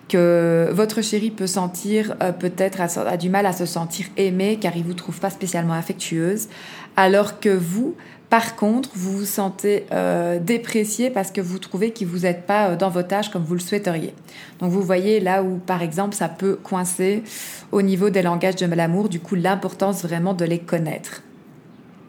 que 0.08 0.70
votre 0.72 1.02
chéri 1.02 1.30
peut 1.30 1.46
sentir 1.46 2.16
peut-être 2.38 2.80
a, 2.80 3.16
du 3.18 3.28
mal 3.28 3.44
à 3.44 3.52
se 3.52 3.66
sentir 3.66 4.06
aimé 4.16 4.58
car 4.58 4.78
il 4.78 4.82
vous 4.82 4.94
trouve 4.94 5.20
pas 5.20 5.28
spécialement 5.28 5.74
affectueuse, 5.74 6.48
alors 6.96 7.38
que 7.38 7.50
vous, 7.50 7.96
par 8.30 8.54
contre, 8.54 8.90
vous 8.94 9.18
vous 9.18 9.24
sentez 9.24 9.86
euh, 9.90 10.38
déprécié 10.38 11.10
parce 11.10 11.32
que 11.32 11.40
vous 11.40 11.58
trouvez 11.58 11.90
qu'il 11.90 12.06
vous 12.06 12.26
êtes 12.26 12.46
pas 12.46 12.68
euh, 12.68 12.76
dans 12.76 12.88
votre 12.88 13.12
âge 13.12 13.28
comme 13.30 13.42
vous 13.42 13.54
le 13.54 13.60
souhaiteriez. 13.60 14.14
Donc 14.60 14.70
vous 14.70 14.82
voyez 14.82 15.18
là 15.18 15.42
où, 15.42 15.56
par 15.58 15.82
exemple, 15.82 16.14
ça 16.14 16.28
peut 16.28 16.54
coincer 16.54 17.24
au 17.72 17.82
niveau 17.82 18.08
des 18.08 18.22
langages 18.22 18.54
de 18.54 18.66
l'amour, 18.66 19.08
du 19.08 19.18
coup 19.18 19.34
l'importance 19.34 20.02
vraiment 20.02 20.32
de 20.32 20.44
les 20.44 20.60
connaître. 20.60 21.22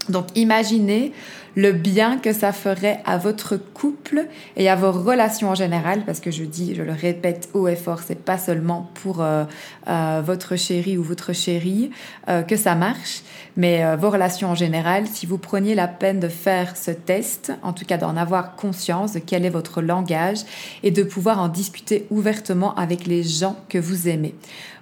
Donc 0.09 0.27
imaginez 0.35 1.11
le 1.55 1.71
bien 1.71 2.17
que 2.17 2.33
ça 2.33 2.53
ferait 2.53 3.01
à 3.05 3.17
votre 3.17 3.57
couple 3.57 4.25
et 4.55 4.69
à 4.69 4.75
vos 4.75 4.91
relations 4.91 5.49
en 5.49 5.55
général, 5.55 6.03
parce 6.05 6.19
que 6.19 6.31
je 6.31 6.43
dis, 6.43 6.75
je 6.75 6.81
le 6.81 6.93
répète 6.93 7.49
haut 7.53 7.67
et 7.67 7.75
fort, 7.75 7.99
c'est 8.05 8.23
pas 8.23 8.37
seulement 8.37 8.89
pour 8.95 9.21
euh, 9.21 9.43
euh, 9.87 10.21
votre 10.25 10.55
chéri 10.55 10.97
ou 10.97 11.03
votre 11.03 11.33
chérie 11.33 11.91
euh, 12.29 12.41
que 12.41 12.55
ça 12.55 12.75
marche, 12.75 13.21
mais 13.57 13.95
vos 13.97 14.09
relations 14.09 14.49
en 14.49 14.55
général, 14.55 15.07
si 15.07 15.25
vous 15.25 15.37
preniez 15.37 15.75
la 15.75 15.87
peine 15.87 16.19
de 16.19 16.29
faire 16.29 16.77
ce 16.77 16.91
test, 16.91 17.51
en 17.63 17.73
tout 17.73 17.85
cas 17.85 17.97
d'en 17.97 18.15
avoir 18.15 18.55
conscience 18.55 19.13
de 19.13 19.19
quel 19.19 19.45
est 19.45 19.49
votre 19.49 19.81
langage 19.81 20.39
et 20.83 20.91
de 20.91 21.03
pouvoir 21.03 21.39
en 21.39 21.49
discuter 21.49 22.07
ouvertement 22.09 22.73
avec 22.75 23.05
les 23.05 23.23
gens 23.23 23.57
que 23.67 23.77
vous 23.77 24.07
aimez. 24.07 24.35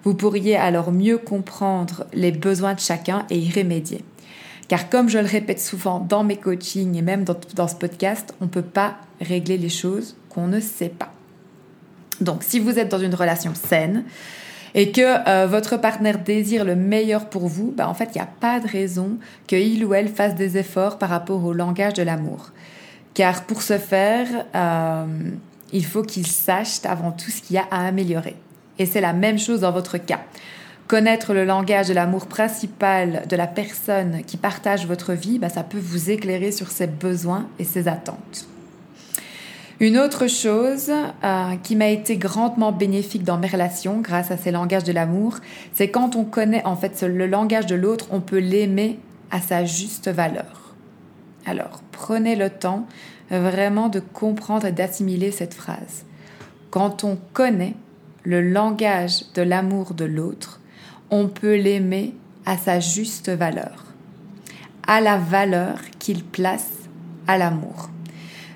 Vous 0.04 0.14
pourriez 0.14 0.56
alors 0.56 0.92
mieux 0.92 1.18
comprendre 1.18 2.06
les 2.14 2.32
besoins 2.32 2.74
de 2.74 2.80
chacun 2.80 3.26
et 3.30 3.38
y 3.38 3.52
remédier. 3.52 4.04
Car 4.70 4.88
comme 4.88 5.10
je 5.10 5.18
le 5.18 5.26
répète 5.26 5.60
souvent 5.60 6.00
dans 6.00 6.24
mes 6.24 6.38
coachings 6.38 6.96
et 6.96 7.02
même 7.02 7.26
dans, 7.26 7.68
ce 7.68 7.76
podcast, 7.76 8.34
on 8.40 8.46
ne 8.46 8.50
peut 8.50 8.62
pas 8.62 8.98
régler 9.20 9.58
les 9.58 9.68
choses 9.68 10.16
qu'on 10.30 10.48
ne 10.48 10.60
sait 10.60 10.90
pas. 10.90 11.12
Donc 12.22 12.44
si 12.44 12.60
vous 12.60 12.78
êtes 12.78 12.90
dans 12.90 13.00
une 13.00 13.16
relation 13.16 13.54
saine 13.56 14.04
et 14.76 14.92
que 14.92 15.28
euh, 15.28 15.48
votre 15.48 15.78
partenaire 15.78 16.20
désire 16.20 16.64
le 16.64 16.76
meilleur 16.76 17.30
pour 17.30 17.48
vous, 17.48 17.74
bah, 17.76 17.90
en 17.90 17.96
fait, 17.96 18.12
il 18.14 18.20
n'y 18.20 18.22
a 18.22 18.30
pas 18.40 18.60
de 18.60 18.68
raison 18.68 19.18
qu'il 19.48 19.84
ou 19.84 19.96
elle 19.96 20.08
fasse 20.08 20.36
des 20.36 20.58
efforts 20.58 21.00
par 21.00 21.10
rapport 21.10 21.44
au 21.44 21.52
langage 21.52 21.96
de 21.96 22.04
l'amour. 22.04 22.52
Car 23.16 23.46
pour 23.46 23.64
ce 23.64 23.80
faire, 23.80 24.28
euh, 24.54 25.06
il 25.74 25.86
faut 25.86 26.04
qu'il 26.04 26.28
sache 26.28 26.86
avant 26.86 27.12
tout 27.12 27.32
ce 27.32 27.42
qu'il 27.42 27.56
y 27.56 27.60
a 27.60 27.66
à 27.72 27.88
améliorer. 27.88 28.36
Et 28.78 28.86
c'est 28.86 29.02
la 29.02 29.14
même 29.14 29.40
chose 29.40 29.62
dans 29.62 29.72
votre 29.72 29.98
cas. 29.98 30.20
Connaître 30.90 31.36
le 31.36 31.46
langage 31.46 31.88
de 31.88 31.94
l'amour 31.94 32.26
principal 32.26 33.22
de 33.30 33.36
la 33.36 33.46
personne 33.46 34.24
qui 34.26 34.38
partage 34.38 34.88
votre 34.88 35.14
vie, 35.14 35.38
bah, 35.38 35.48
ça 35.48 35.62
peut 35.62 35.78
vous 35.78 36.10
éclairer 36.10 36.52
sur 36.52 36.72
ses 36.72 36.88
besoins 36.88 37.48
et 37.60 37.64
ses 37.64 37.88
attentes. 37.88 38.48
Une 39.80 40.00
autre 40.00 40.26
chose 40.26 40.90
euh, 41.24 41.56
qui 41.62 41.76
m'a 41.76 41.90
été 41.90 42.18
grandement 42.18 42.72
bénéfique 42.72 43.24
dans 43.24 43.38
mes 43.38 43.48
relations 43.48 44.00
grâce 44.00 44.32
à 44.32 44.38
ces 44.38 44.50
langages 44.50 44.84
de 44.84 44.92
l'amour, 44.92 45.38
c'est 45.74 45.92
quand 45.92 46.16
on 46.16 46.26
connaît 46.26 46.66
en 46.66 46.76
fait 46.76 47.04
le 47.04 47.28
langage 47.28 47.68
de 47.68 47.76
l'autre, 47.76 48.08
on 48.10 48.20
peut 48.20 48.40
l'aimer 48.40 48.98
à 49.30 49.42
sa 49.42 49.66
juste 49.66 50.10
valeur. 50.10 50.74
Alors, 51.46 51.84
prenez 51.92 52.36
le 52.36 52.50
temps 52.50 52.88
vraiment 53.30 53.90
de 53.90 54.00
comprendre 54.00 54.66
et 54.66 54.72
d'assimiler 54.72 55.30
cette 55.30 55.54
phrase. 55.54 56.06
Quand 56.72 57.04
on 57.04 57.20
connaît 57.34 57.76
le 58.24 58.42
langage 58.42 59.32
de 59.36 59.44
l'amour 59.44 59.94
de 59.94 60.06
l'autre, 60.06 60.59
on 61.12 61.28
peut 61.28 61.56
l'aimer 61.56 62.14
à 62.46 62.58
sa 62.58 62.80
juste 62.80 63.30
valeur, 63.30 63.86
à 64.88 65.02
la 65.02 65.18
valeur 65.18 65.80
qu'il 66.00 66.24
place 66.24 66.70
à 67.28 67.38
l'amour. 67.38 67.90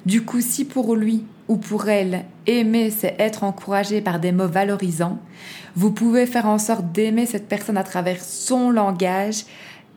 Du 0.05 0.25
coup, 0.25 0.41
si 0.41 0.65
pour 0.65 0.95
lui 0.95 1.25
ou 1.47 1.57
pour 1.57 1.89
elle, 1.89 2.25
aimer, 2.47 2.89
c'est 2.89 3.15
être 3.19 3.43
encouragé 3.43 4.01
par 4.01 4.19
des 4.19 4.31
mots 4.31 4.47
valorisants, 4.47 5.19
vous 5.75 5.91
pouvez 5.91 6.25
faire 6.25 6.45
en 6.45 6.57
sorte 6.57 6.91
d'aimer 6.91 7.25
cette 7.25 7.47
personne 7.47 7.77
à 7.77 7.83
travers 7.83 8.21
son 8.21 8.69
langage 8.69 9.45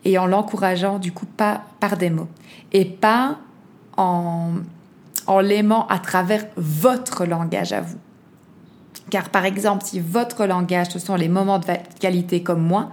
et 0.04 0.18
en 0.18 0.26
l'encourageant 0.26 0.98
du 0.98 1.12
coup 1.12 1.26
pas 1.26 1.64
par 1.80 1.96
des 1.96 2.10
mots 2.10 2.28
et 2.72 2.84
pas 2.84 3.38
en, 3.96 4.52
en 5.26 5.40
l'aimant 5.40 5.86
à 5.88 5.98
travers 5.98 6.46
votre 6.56 7.25
langage 7.25 7.72
à 7.72 7.80
vous. 7.80 7.98
Car 9.10 9.30
par 9.30 9.44
exemple, 9.44 9.84
si 9.84 10.00
votre 10.00 10.46
langage, 10.46 10.88
ce 10.90 10.98
sont 10.98 11.14
les 11.14 11.28
moments 11.28 11.58
de 11.58 11.66
qualité 12.00 12.42
comme 12.42 12.62
moi, 12.62 12.92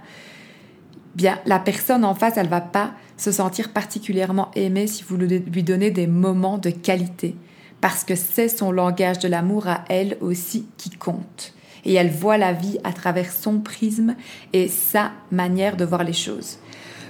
bien 1.14 1.38
la 1.46 1.58
personne 1.58 2.04
en 2.04 2.14
face, 2.14 2.36
elle 2.36 2.48
va 2.48 2.60
pas 2.60 2.92
se 3.16 3.32
sentir 3.32 3.72
particulièrement 3.72 4.50
aimée 4.54 4.86
si 4.86 5.04
vous 5.04 5.16
lui 5.16 5.62
donnez 5.62 5.90
des 5.90 6.06
moments 6.06 6.58
de 6.58 6.70
qualité. 6.70 7.36
Parce 7.80 8.04
que 8.04 8.14
c'est 8.14 8.48
son 8.48 8.72
langage 8.72 9.18
de 9.18 9.28
l'amour 9.28 9.68
à 9.68 9.84
elle 9.88 10.16
aussi 10.20 10.66
qui 10.78 10.90
compte. 10.90 11.52
Et 11.84 11.94
elle 11.94 12.10
voit 12.10 12.38
la 12.38 12.52
vie 12.52 12.78
à 12.82 12.92
travers 12.92 13.30
son 13.30 13.58
prisme 13.58 14.14
et 14.52 14.68
sa 14.68 15.12
manière 15.30 15.76
de 15.76 15.84
voir 15.84 16.02
les 16.02 16.14
choses. 16.14 16.58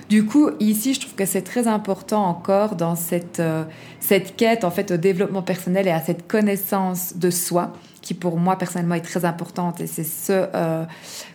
Du 0.08 0.26
coup, 0.26 0.50
ici, 0.60 0.94
je 0.94 1.00
trouve 1.00 1.14
que 1.14 1.24
c'est 1.24 1.42
très 1.42 1.66
important 1.66 2.24
encore 2.24 2.74
dans 2.74 2.94
cette, 2.94 3.40
euh, 3.40 3.64
cette 4.00 4.36
quête 4.36 4.64
en 4.64 4.70
fait 4.70 4.90
au 4.90 4.96
développement 4.96 5.42
personnel 5.42 5.86
et 5.86 5.90
à 5.90 6.00
cette 6.00 6.26
connaissance 6.28 7.16
de 7.16 7.30
soi 7.30 7.72
qui 8.04 8.12
pour 8.12 8.38
moi 8.38 8.56
personnellement 8.56 8.94
est 8.94 9.00
très 9.00 9.24
importante 9.24 9.80
et 9.80 9.86
c'est 9.86 10.04
ce 10.04 10.46
euh, 10.54 10.84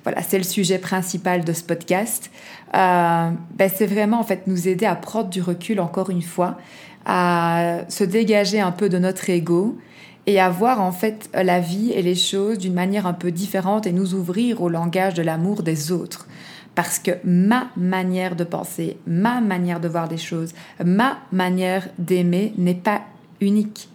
voilà 0.03 0.21
c'est 0.21 0.37
le 0.37 0.43
sujet 0.43 0.77
principal 0.77 1.43
de 1.43 1.51
ce 1.51 1.63
podcast. 1.63 2.29
Euh, 2.75 3.31
ben, 3.55 3.71
c'est 3.75 3.87
vraiment 3.87 4.19
en 4.19 4.23
fait 4.23 4.45
nous 4.45 4.67
aider 4.67 4.85
à 4.85 4.95
prendre 4.95 5.29
du 5.29 5.41
recul 5.41 5.79
encore 5.79 6.11
une 6.11 6.21
fois, 6.21 6.57
à 7.05 7.79
se 7.89 8.03
dégager 8.03 8.61
un 8.61 8.71
peu 8.71 8.87
de 8.87 8.99
notre 8.99 9.29
ego 9.31 9.79
et 10.27 10.39
à 10.39 10.49
voir 10.51 10.79
en 10.79 10.91
fait 10.91 11.27
la 11.33 11.59
vie 11.59 11.91
et 11.91 12.03
les 12.03 12.15
choses 12.15 12.59
d'une 12.59 12.75
manière 12.75 13.07
un 13.07 13.13
peu 13.13 13.31
différente 13.31 13.87
et 13.87 13.91
nous 13.91 14.13
ouvrir 14.13 14.61
au 14.61 14.69
langage 14.69 15.15
de 15.15 15.23
l'amour 15.23 15.63
des 15.63 15.91
autres. 15.91 16.27
Parce 16.75 16.99
que 16.99 17.11
ma 17.23 17.69
manière 17.75 18.35
de 18.35 18.43
penser, 18.43 18.97
ma 19.07 19.41
manière 19.41 19.79
de 19.79 19.87
voir 19.87 20.07
les 20.07 20.17
choses, 20.17 20.53
ma 20.85 21.17
manière 21.31 21.89
d'aimer 21.97 22.53
n'est 22.59 22.75
pas 22.75 23.01
unique. 23.41 23.89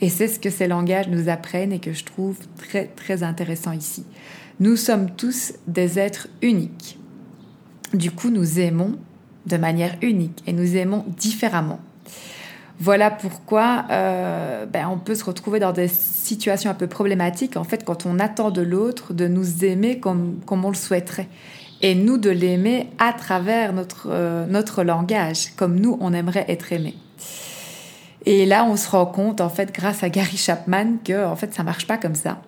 Et 0.00 0.08
c'est 0.08 0.28
ce 0.28 0.38
que 0.38 0.50
ces 0.50 0.68
langages 0.68 1.08
nous 1.08 1.28
apprennent 1.28 1.72
et 1.72 1.80
que 1.80 1.92
je 1.92 2.04
trouve 2.04 2.36
très 2.56 2.84
très 2.84 3.22
intéressant 3.22 3.72
ici. 3.72 4.04
Nous 4.60 4.76
sommes 4.76 5.10
tous 5.10 5.54
des 5.66 5.98
êtres 5.98 6.28
uniques. 6.42 6.98
Du 7.94 8.10
coup, 8.10 8.30
nous 8.30 8.60
aimons 8.60 8.98
de 9.46 9.56
manière 9.56 9.96
unique 10.02 10.42
et 10.46 10.52
nous 10.52 10.76
aimons 10.76 11.04
différemment. 11.16 11.80
Voilà 12.80 13.10
pourquoi 13.10 13.86
euh, 13.90 14.66
ben, 14.66 14.88
on 14.88 14.98
peut 14.98 15.16
se 15.16 15.24
retrouver 15.24 15.58
dans 15.58 15.72
des 15.72 15.88
situations 15.88 16.70
un 16.70 16.74
peu 16.74 16.86
problématiques, 16.86 17.56
en 17.56 17.64
fait, 17.64 17.84
quand 17.84 18.06
on 18.06 18.20
attend 18.20 18.50
de 18.50 18.62
l'autre 18.62 19.14
de 19.14 19.26
nous 19.26 19.64
aimer 19.64 19.98
comme, 19.98 20.38
comme 20.46 20.64
on 20.64 20.70
le 20.70 20.76
souhaiterait. 20.76 21.28
Et 21.80 21.94
nous 21.94 22.18
de 22.18 22.30
l'aimer 22.30 22.88
à 22.98 23.12
travers 23.12 23.72
notre, 23.72 24.08
euh, 24.10 24.46
notre 24.46 24.84
langage, 24.84 25.54
comme 25.56 25.80
nous, 25.80 25.96
on 26.00 26.12
aimerait 26.12 26.44
être 26.48 26.72
aimé. 26.72 26.94
Et 28.26 28.46
là, 28.46 28.64
on 28.64 28.76
se 28.76 28.88
rend 28.90 29.06
compte, 29.06 29.40
en 29.40 29.48
fait, 29.48 29.72
grâce 29.72 30.02
à 30.02 30.08
Gary 30.08 30.36
Chapman, 30.36 30.96
que 31.04 31.24
en 31.24 31.36
fait, 31.36 31.54
ça 31.54 31.62
marche 31.62 31.86
pas 31.86 31.98
comme 31.98 32.14
ça. 32.14 32.42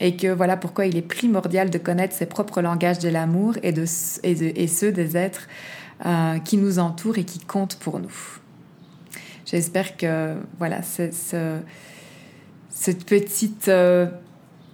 Et 0.00 0.16
que 0.16 0.26
voilà 0.26 0.56
pourquoi 0.56 0.86
il 0.86 0.96
est 0.96 1.02
primordial 1.02 1.70
de 1.70 1.78
connaître 1.78 2.14
ses 2.14 2.26
propres 2.26 2.60
langages 2.60 2.98
de 2.98 3.08
l'amour 3.08 3.54
et, 3.62 3.72
de, 3.72 3.84
et, 4.24 4.66
ceux 4.66 4.90
des 4.90 5.16
êtres 5.16 5.46
euh, 6.04 6.38
qui 6.40 6.56
nous 6.56 6.80
entourent 6.80 7.18
et 7.18 7.24
qui 7.24 7.38
comptent 7.38 7.76
pour 7.76 8.00
nous. 8.00 8.40
J'espère 9.46 9.96
que 9.96 10.34
voilà, 10.58 10.82
ce, 10.82 11.10
cette 12.68 13.04
petite 13.04 13.68
euh, 13.68 14.06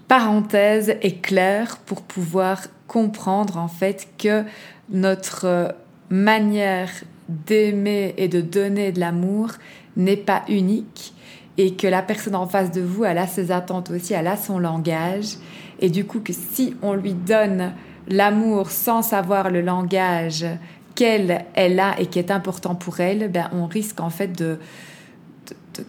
parenthèse 0.06 0.96
est 1.02 1.20
claire 1.20 1.76
pour 1.78 2.02
pouvoir 2.02 2.62
comprendre 2.86 3.58
en 3.58 3.68
fait 3.68 4.08
que 4.16 4.44
notre 4.88 5.74
manière 6.08 6.90
d'aimer 7.28 8.14
et 8.16 8.28
de 8.28 8.40
donner 8.40 8.92
de 8.92 9.00
l'amour 9.00 9.50
n'est 9.98 10.16
pas 10.16 10.44
unique 10.48 11.12
et 11.58 11.74
que 11.74 11.86
la 11.86 12.02
personne 12.02 12.36
en 12.36 12.46
face 12.46 12.70
de 12.70 12.80
vous, 12.80 13.04
elle 13.04 13.18
a 13.18 13.26
ses 13.26 13.50
attentes 13.50 13.90
aussi, 13.90 14.14
elle 14.14 14.28
a 14.28 14.36
son 14.36 14.58
langage 14.58 15.36
et 15.80 15.90
du 15.90 16.04
coup 16.06 16.20
que 16.20 16.32
si 16.32 16.74
on 16.82 16.94
lui 16.94 17.12
donne 17.12 17.72
l'amour 18.08 18.70
sans 18.70 19.02
savoir 19.02 19.50
le 19.50 19.60
langage 19.60 20.46
qu'elle 20.94 21.44
elle 21.54 21.78
a 21.78 22.00
et 22.00 22.06
qui 22.06 22.18
est 22.18 22.30
important 22.30 22.74
pour 22.74 23.00
elle, 23.00 23.30
ben 23.30 23.50
on 23.52 23.66
risque 23.66 24.00
en 24.00 24.10
fait 24.10 24.28
de, 24.28 24.58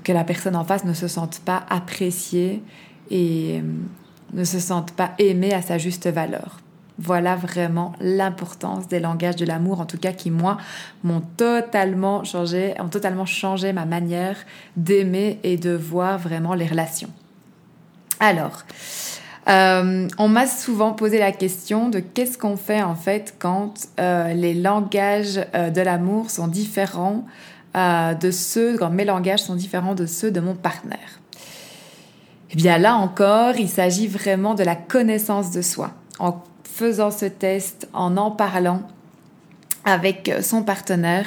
que 0.04 0.12
la 0.12 0.24
personne 0.24 0.56
en 0.56 0.66
face 0.66 0.86
ne 0.86 0.94
se 0.94 1.08
sente 1.08 1.40
pas 1.40 1.64
appréciée 1.70 2.62
et 3.10 3.60
euh, 3.60 3.62
ne 4.34 4.44
se 4.44 4.60
sente 4.60 4.92
pas 4.92 5.14
aimée 5.18 5.54
à 5.54 5.62
sa 5.62 5.78
juste 5.78 6.08
valeur. 6.08 6.60
Voilà 7.02 7.38
vraiment 7.38 7.94
l'importance 8.02 8.90
des 8.90 9.00
langages 9.00 9.38
de 9.38 9.46
l'amour, 9.46 9.80
en 9.80 9.86
tout 9.86 9.98
cas 9.98 10.12
qui 10.12 10.32
moi 10.32 10.58
m'ont 11.04 11.22
totalement 11.38 12.26
changé, 12.26 12.74
ont 12.80 12.90
totalement 12.90 13.26
changé 13.26 13.72
ma 13.72 13.86
manière 13.86 14.36
d'aimer 14.76 15.40
et 15.44 15.56
de 15.56 15.72
voir 15.72 16.20
vraiment 16.20 16.54
les 16.54 16.68
relations. 16.68 17.10
Alors, 18.20 18.66
euh, 19.48 20.08
on 20.18 20.28
m'a 20.28 20.46
souvent 20.46 20.92
posé 20.92 21.20
la 21.20 21.32
question 21.32 21.88
de 21.88 22.00
qu'est-ce 22.00 22.38
qu'on 22.38 22.58
fait 22.58 22.84
en 22.84 22.96
fait 22.96 23.36
quand 23.40 23.74
euh, 24.00 24.34
les 24.34 24.54
langages 24.54 25.40
euh, 25.56 25.70
de 25.70 25.82
l'amour 25.82 26.30
sont 26.30 26.48
différents 26.48 27.24
de 27.76 28.32
ceux, 28.32 28.78
quand 28.80 28.90
mes 28.90 29.06
langages 29.06 29.44
sont 29.44 29.54
différents 29.54 29.94
de 29.94 30.08
ceux 30.08 30.32
de 30.32 30.40
mon 30.40 30.56
partenaire. 30.56 31.20
Eh 32.50 32.56
bien 32.56 32.80
là 32.80 32.96
encore, 32.96 33.58
il 33.58 33.70
s'agit 33.70 34.08
vraiment 34.08 34.56
de 34.56 34.64
la 34.64 34.76
connaissance 34.76 35.52
de 35.52 35.62
soi. 35.62 35.92
Faisant 36.80 37.12
ce 37.12 37.26
test, 37.26 37.88
en 37.94 38.18
en 38.18 38.32
parlant 38.32 38.82
avec 39.86 40.32
son 40.42 40.64
partenaire, 40.64 41.26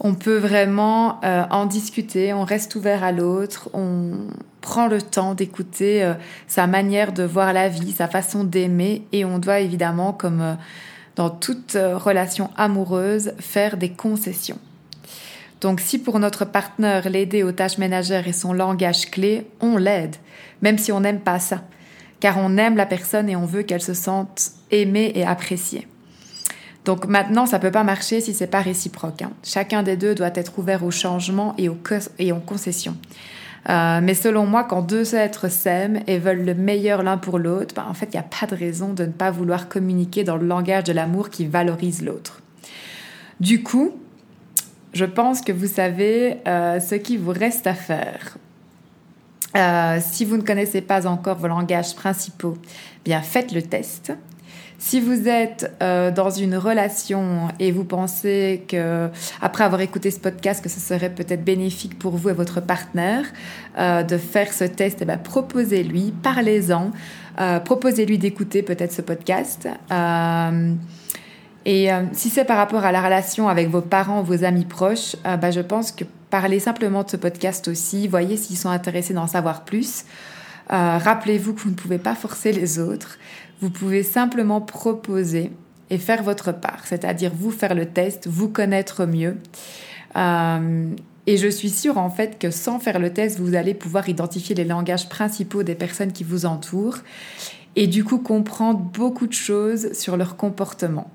on 0.00 0.14
peut 0.14 0.38
vraiment 0.38 1.20
en 1.22 1.66
discuter, 1.66 2.32
on 2.32 2.44
reste 2.44 2.74
ouvert 2.74 3.04
à 3.04 3.12
l'autre, 3.12 3.68
on, 3.74 4.28
prend 4.60 4.86
le 4.86 5.00
temps 5.02 5.34
d'écouter 5.34 6.04
euh, 6.04 6.14
sa 6.46 6.66
manière 6.66 7.12
de 7.12 7.22
voir 7.22 7.52
la 7.52 7.68
vie, 7.68 7.92
sa 7.92 8.08
façon 8.08 8.44
d'aimer 8.44 9.02
et 9.12 9.24
on 9.24 9.38
doit 9.38 9.60
évidemment, 9.60 10.12
comme 10.12 10.40
euh, 10.40 10.54
dans 11.16 11.30
toute 11.30 11.76
euh, 11.76 11.96
relation 11.96 12.50
amoureuse, 12.56 13.32
faire 13.38 13.76
des 13.76 13.90
concessions. 13.90 14.58
Donc 15.60 15.80
si 15.80 15.98
pour 15.98 16.18
notre 16.18 16.44
partenaire 16.44 17.08
l'aider 17.10 17.42
aux 17.42 17.52
tâches 17.52 17.78
ménagères 17.78 18.28
est 18.28 18.32
son 18.32 18.52
langage 18.52 19.10
clé, 19.10 19.46
on 19.60 19.76
l'aide, 19.76 20.16
même 20.62 20.78
si 20.78 20.92
on 20.92 21.00
n'aime 21.00 21.20
pas 21.20 21.38
ça, 21.38 21.62
car 22.20 22.36
on 22.38 22.56
aime 22.56 22.76
la 22.76 22.86
personne 22.86 23.28
et 23.28 23.36
on 23.36 23.46
veut 23.46 23.62
qu'elle 23.62 23.82
se 23.82 23.94
sente 23.94 24.52
aimée 24.70 25.12
et 25.14 25.24
appréciée. 25.24 25.88
Donc 26.84 27.06
maintenant, 27.06 27.46
ça 27.46 27.58
peut 27.58 27.70
pas 27.70 27.84
marcher 27.84 28.20
si 28.20 28.32
c'est 28.32 28.46
pas 28.46 28.60
réciproque. 28.60 29.22
Hein. 29.22 29.32
Chacun 29.42 29.82
des 29.82 29.96
deux 29.96 30.14
doit 30.14 30.30
être 30.34 30.58
ouvert 30.58 30.84
au 30.84 30.90
changement 30.90 31.54
et, 31.58 31.68
aux 31.68 32.40
concessions. 32.40 32.96
Euh, 33.68 34.00
mais 34.02 34.14
selon 34.14 34.46
moi, 34.46 34.64
quand 34.64 34.80
deux 34.80 35.14
êtres 35.14 35.50
s'aiment 35.50 36.00
et 36.06 36.18
veulent 36.18 36.44
le 36.44 36.54
meilleur 36.54 37.02
l'un 37.02 37.18
pour 37.18 37.38
l'autre, 37.38 37.74
ben, 37.74 37.84
en 37.86 37.92
fait, 37.92 38.06
il 38.06 38.16
n'y 38.16 38.18
a 38.18 38.22
pas 38.22 38.46
de 38.46 38.56
raison 38.56 38.94
de 38.94 39.04
ne 39.04 39.12
pas 39.12 39.30
vouloir 39.30 39.68
communiquer 39.68 40.24
dans 40.24 40.36
le 40.36 40.46
langage 40.46 40.84
de 40.84 40.92
l'amour 40.92 41.28
qui 41.28 41.46
valorise 41.46 42.02
l'autre. 42.02 42.40
Du 43.38 43.62
coup, 43.62 43.92
je 44.94 45.04
pense 45.04 45.42
que 45.42 45.52
vous 45.52 45.66
savez 45.66 46.38
euh, 46.48 46.80
ce 46.80 46.94
qu'il 46.94 47.20
vous 47.20 47.32
reste 47.32 47.66
à 47.66 47.74
faire. 47.74 48.38
Euh, 49.56 49.98
si 50.00 50.24
vous 50.24 50.36
ne 50.36 50.42
connaissez 50.42 50.80
pas 50.80 51.06
encore 51.06 51.36
vos 51.36 51.48
langages 51.48 51.94
principaux, 51.94 52.56
bien 53.04 53.20
faites 53.20 53.52
le 53.52 53.62
test. 53.62 54.12
Si 54.80 54.98
vous 54.98 55.28
êtes 55.28 55.70
euh, 55.82 56.10
dans 56.10 56.30
une 56.30 56.56
relation 56.56 57.48
et 57.58 57.70
vous 57.70 57.84
pensez 57.84 58.64
que, 58.66 59.10
après 59.42 59.62
avoir 59.62 59.82
écouté 59.82 60.10
ce 60.10 60.18
podcast, 60.18 60.64
que 60.64 60.70
ce 60.70 60.80
serait 60.80 61.10
peut-être 61.10 61.44
bénéfique 61.44 61.98
pour 61.98 62.16
vous 62.16 62.30
et 62.30 62.32
votre 62.32 62.62
partenaire 62.62 63.26
euh, 63.78 64.02
de 64.02 64.16
faire 64.16 64.50
ce 64.50 64.64
test, 64.64 65.00
eh 65.02 65.04
ben, 65.04 65.18
proposez-lui, 65.18 66.14
parlez-en, 66.22 66.92
euh, 67.38 67.60
proposez-lui 67.60 68.16
d'écouter 68.16 68.62
peut-être 68.62 68.92
ce 68.92 69.02
podcast. 69.02 69.68
et 71.66 71.88
si 72.12 72.30
c'est 72.30 72.44
par 72.46 72.56
rapport 72.56 72.86
à 72.86 72.90
la 72.90 73.02
relation 73.02 73.50
avec 73.50 73.68
vos 73.68 73.82
parents, 73.82 74.22
vos 74.22 74.44
amis 74.44 74.64
proches, 74.64 75.14
ben, 75.24 75.50
je 75.50 75.60
pense 75.60 75.92
que 75.92 76.04
parlez 76.30 76.60
simplement 76.60 77.02
de 77.02 77.10
ce 77.10 77.16
podcast 77.16 77.68
aussi, 77.68 78.08
voyez 78.08 78.36
s'ils 78.36 78.56
sont 78.56 78.70
intéressés 78.70 79.14
d'en 79.14 79.26
savoir 79.26 79.64
plus. 79.64 80.04
Rappelez-vous 80.68 81.54
que 81.54 81.60
vous 81.62 81.70
ne 81.70 81.74
pouvez 81.74 81.98
pas 81.98 82.14
forcer 82.14 82.52
les 82.52 82.78
autres. 82.78 83.18
Vous 83.60 83.70
pouvez 83.70 84.04
simplement 84.04 84.60
proposer 84.60 85.50
et 85.90 85.98
faire 85.98 86.22
votre 86.22 86.52
part, 86.52 86.86
c'est-à-dire 86.86 87.32
vous 87.34 87.50
faire 87.50 87.74
le 87.74 87.86
test, 87.86 88.28
vous 88.28 88.48
connaître 88.48 89.04
mieux. 89.04 89.36
Euh, 90.16 90.86
et 91.26 91.36
je 91.36 91.48
suis 91.48 91.68
sûre 91.68 91.98
en 91.98 92.10
fait 92.10 92.38
que 92.38 92.50
sans 92.50 92.78
faire 92.78 92.98
le 92.98 93.12
test, 93.12 93.38
vous 93.38 93.54
allez 93.54 93.74
pouvoir 93.74 94.08
identifier 94.08 94.54
les 94.54 94.64
langages 94.64 95.08
principaux 95.08 95.62
des 95.62 95.74
personnes 95.74 96.12
qui 96.12 96.24
vous 96.24 96.46
entourent 96.46 96.98
et 97.76 97.86
du 97.86 98.04
coup 98.04 98.18
comprendre 98.18 98.80
beaucoup 98.80 99.26
de 99.26 99.32
choses 99.32 99.92
sur 99.92 100.16
leur 100.16 100.36
comportement. 100.36 101.10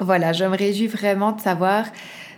Voilà, 0.00 0.32
je 0.32 0.44
me 0.44 0.56
réjouis 0.56 0.88
vraiment 0.88 1.32
de 1.32 1.40
savoir 1.40 1.84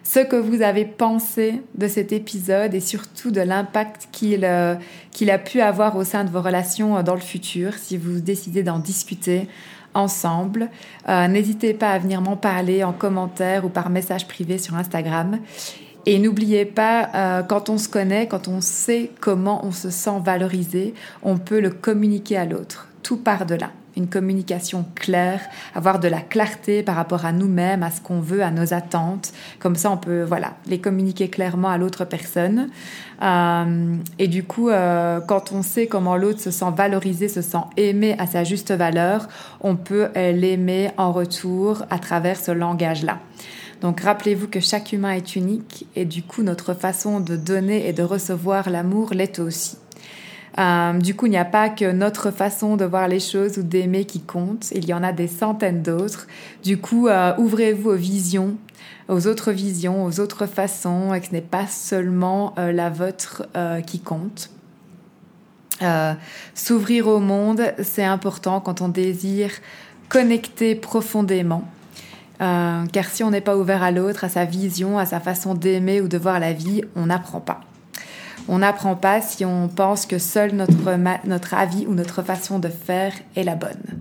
ce 0.06 0.20
que 0.20 0.36
vous 0.36 0.62
avez 0.62 0.84
pensé 0.84 1.62
de 1.74 1.88
cet 1.88 2.12
épisode 2.12 2.74
et 2.74 2.80
surtout 2.80 3.32
de 3.32 3.40
l'impact 3.40 4.08
qu'il 4.12 4.44
euh, 4.44 4.76
a 5.28 5.38
pu 5.38 5.60
avoir 5.60 5.96
au 5.96 6.04
sein 6.04 6.22
de 6.22 6.30
vos 6.30 6.40
relations 6.40 6.96
euh, 6.96 7.02
dans 7.02 7.16
le 7.16 7.20
futur 7.20 7.74
si 7.74 7.96
vous 7.96 8.20
décidez 8.20 8.62
d'en 8.62 8.78
discuter 8.78 9.48
ensemble. 9.94 10.70
Euh, 11.08 11.26
n'hésitez 11.26 11.74
pas 11.74 11.90
à 11.90 11.98
venir 11.98 12.20
m'en 12.20 12.36
parler 12.36 12.84
en 12.84 12.92
commentaire 12.92 13.64
ou 13.64 13.68
par 13.68 13.90
message 13.90 14.28
privé 14.28 14.58
sur 14.58 14.76
Instagram. 14.76 15.40
Et 16.08 16.20
n'oubliez 16.20 16.66
pas, 16.66 17.42
quand 17.48 17.68
on 17.68 17.78
se 17.78 17.88
connaît, 17.88 18.28
quand 18.28 18.46
on 18.46 18.60
sait 18.60 19.10
comment 19.18 19.66
on 19.66 19.72
se 19.72 19.90
sent 19.90 20.20
valorisé, 20.24 20.94
on 21.24 21.36
peut 21.36 21.58
le 21.58 21.70
communiquer 21.70 22.36
à 22.36 22.44
l'autre. 22.44 22.86
Tout 23.02 23.16
part 23.16 23.44
de 23.44 23.56
là 23.56 23.72
une 23.96 24.08
communication 24.08 24.84
claire, 24.94 25.40
avoir 25.74 25.98
de 26.00 26.08
la 26.08 26.20
clarté 26.20 26.82
par 26.82 26.96
rapport 26.96 27.24
à 27.24 27.32
nous-mêmes, 27.32 27.82
à 27.82 27.90
ce 27.90 28.00
qu'on 28.00 28.20
veut, 28.20 28.42
à 28.42 28.50
nos 28.50 28.74
attentes. 28.74 29.32
Comme 29.58 29.76
ça, 29.76 29.90
on 29.90 29.96
peut 29.96 30.22
voilà 30.22 30.54
les 30.66 30.80
communiquer 30.80 31.28
clairement 31.28 31.68
à 31.68 31.78
l'autre 31.78 32.04
personne. 32.04 32.68
Euh, 33.22 33.96
et 34.18 34.28
du 34.28 34.44
coup, 34.44 34.68
euh, 34.68 35.20
quand 35.20 35.52
on 35.52 35.62
sait 35.62 35.86
comment 35.86 36.16
l'autre 36.16 36.40
se 36.40 36.50
sent 36.50 36.72
valorisé, 36.76 37.28
se 37.28 37.42
sent 37.42 37.64
aimé 37.76 38.14
à 38.18 38.26
sa 38.26 38.44
juste 38.44 38.72
valeur, 38.72 39.28
on 39.60 39.76
peut 39.76 40.08
l'aimer 40.14 40.90
en 40.96 41.12
retour 41.12 41.84
à 41.90 41.98
travers 41.98 42.38
ce 42.38 42.50
langage-là. 42.50 43.18
Donc 43.80 44.00
rappelez-vous 44.00 44.48
que 44.48 44.60
chaque 44.60 44.92
humain 44.92 45.12
est 45.12 45.36
unique 45.36 45.86
et 45.96 46.04
du 46.04 46.22
coup 46.22 46.42
notre 46.42 46.74
façon 46.74 47.20
de 47.20 47.36
donner 47.36 47.88
et 47.88 47.92
de 47.92 48.02
recevoir 48.02 48.70
l'amour 48.70 49.12
l'est 49.12 49.38
aussi. 49.38 49.76
Euh, 50.58 50.94
du 50.94 51.14
coup, 51.14 51.26
il 51.26 51.30
n'y 51.30 51.36
a 51.36 51.44
pas 51.44 51.68
que 51.68 51.92
notre 51.92 52.30
façon 52.30 52.76
de 52.76 52.84
voir 52.84 53.08
les 53.08 53.20
choses 53.20 53.58
ou 53.58 53.62
d'aimer 53.62 54.04
qui 54.04 54.20
compte, 54.20 54.70
il 54.74 54.86
y 54.86 54.94
en 54.94 55.02
a 55.02 55.12
des 55.12 55.28
centaines 55.28 55.82
d'autres. 55.82 56.26
Du 56.62 56.78
coup, 56.78 57.08
euh, 57.08 57.34
ouvrez-vous 57.36 57.90
aux 57.90 57.96
visions, 57.96 58.56
aux 59.08 59.26
autres 59.26 59.52
visions, 59.52 60.04
aux 60.04 60.18
autres 60.18 60.46
façons, 60.46 61.12
et 61.12 61.20
que 61.20 61.26
ce 61.26 61.32
n'est 61.32 61.40
pas 61.42 61.66
seulement 61.66 62.54
euh, 62.58 62.72
la 62.72 62.90
vôtre 62.90 63.46
qui 63.86 64.00
compte. 64.00 64.50
S'ouvrir 66.54 67.06
au 67.06 67.20
monde, 67.20 67.74
c'est 67.82 68.04
important 68.04 68.60
quand 68.60 68.80
on 68.80 68.88
désire 68.88 69.50
connecter 70.08 70.74
profondément. 70.74 71.64
car 72.38 73.04
si 73.10 73.22
on 73.22 73.30
n'est 73.30 73.42
pas 73.42 73.58
ouvert 73.58 73.82
à 73.82 73.90
l'autre, 73.90 74.24
à 74.24 74.30
sa 74.30 74.46
vision, 74.46 74.98
à 74.98 75.04
sa 75.04 75.20
façon 75.20 75.54
d'aimer 75.54 76.00
ou 76.00 76.08
de 76.08 76.16
voir 76.16 76.40
la 76.40 76.54
vie, 76.54 76.80
on 76.94 77.06
n'apprend 77.06 77.40
pas. 77.40 77.60
On 78.48 78.58
n'apprend 78.58 78.94
pas 78.94 79.20
si 79.20 79.44
on 79.44 79.68
pense 79.68 80.06
que 80.06 80.18
seul 80.18 80.54
notre, 80.54 81.26
notre 81.26 81.54
avis 81.54 81.86
ou 81.86 81.94
notre 81.94 82.22
façon 82.22 82.58
de 82.58 82.68
faire 82.68 83.12
est 83.34 83.42
la 83.42 83.56
bonne. 83.56 84.00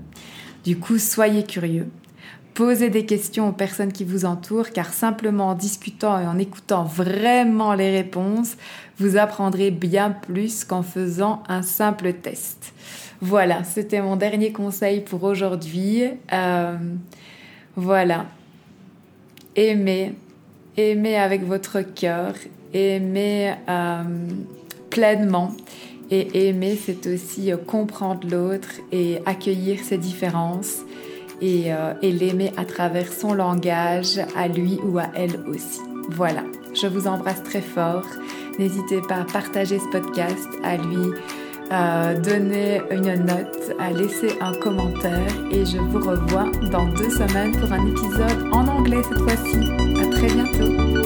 Du 0.63 0.77
coup, 0.77 0.97
soyez 0.97 1.43
curieux. 1.43 1.89
Posez 2.55 2.89
des 2.89 3.05
questions 3.05 3.49
aux 3.49 3.53
personnes 3.53 3.91
qui 3.91 4.05
vous 4.05 4.23
entourent 4.23 4.69
car 4.69 4.93
simplement 4.93 5.49
en 5.49 5.55
discutant 5.55 6.19
et 6.19 6.25
en 6.25 6.37
écoutant 6.37 6.85
vraiment 6.85 7.73
les 7.73 7.91
réponses, 7.91 8.55
vous 8.97 9.17
apprendrez 9.17 9.71
bien 9.71 10.11
plus 10.11 10.63
qu'en 10.63 10.81
faisant 10.81 11.43
un 11.49 11.61
simple 11.61 12.13
test. 12.13 12.73
Voilà, 13.19 13.63
c'était 13.63 14.01
mon 14.01 14.15
dernier 14.15 14.53
conseil 14.53 15.01
pour 15.01 15.23
aujourd'hui. 15.23 16.03
Euh, 16.31 16.77
voilà. 17.75 18.25
Aimez, 19.57 20.15
aimez 20.77 21.17
avec 21.17 21.43
votre 21.43 21.81
cœur, 21.81 22.35
aimez 22.75 23.53
euh, 23.69 24.03
pleinement. 24.89 25.51
Et 26.11 26.49
aimer, 26.49 26.77
c'est 26.79 27.07
aussi 27.07 27.51
euh, 27.51 27.57
comprendre 27.57 28.27
l'autre 28.29 28.69
et 28.91 29.19
accueillir 29.25 29.79
ses 29.79 29.97
différences 29.97 30.81
et, 31.41 31.71
et 32.01 32.11
l'aimer 32.13 32.53
à 32.55 32.63
travers 32.63 33.11
son 33.11 33.33
langage, 33.33 34.21
à 34.37 34.47
lui 34.47 34.79
ou 34.85 34.99
à 34.99 35.07
elle 35.15 35.41
aussi. 35.49 35.81
Voilà, 36.11 36.43
je 36.73 36.87
vous 36.87 37.07
embrasse 37.07 37.43
très 37.43 37.61
fort. 37.61 38.05
N'hésitez 38.57 39.01
pas 39.01 39.15
à 39.15 39.25
partager 39.25 39.77
ce 39.79 39.87
podcast, 39.91 40.47
à 40.63 40.77
lui 40.77 41.11
donner 42.23 42.81
une 42.89 43.25
note, 43.25 43.73
à 43.79 43.91
laisser 43.91 44.37
un 44.39 44.53
commentaire 44.53 45.27
et 45.51 45.65
je 45.65 45.77
vous 45.77 45.99
revois 45.99 46.49
dans 46.71 46.85
deux 46.85 47.09
semaines 47.09 47.51
pour 47.59 47.69
un 47.73 47.85
épisode 47.85 48.53
en 48.53 48.65
anglais 48.67 49.01
cette 49.03 49.19
fois-ci. 49.19 49.57
À 50.01 50.07
très 50.07 50.27
bientôt. 50.27 51.04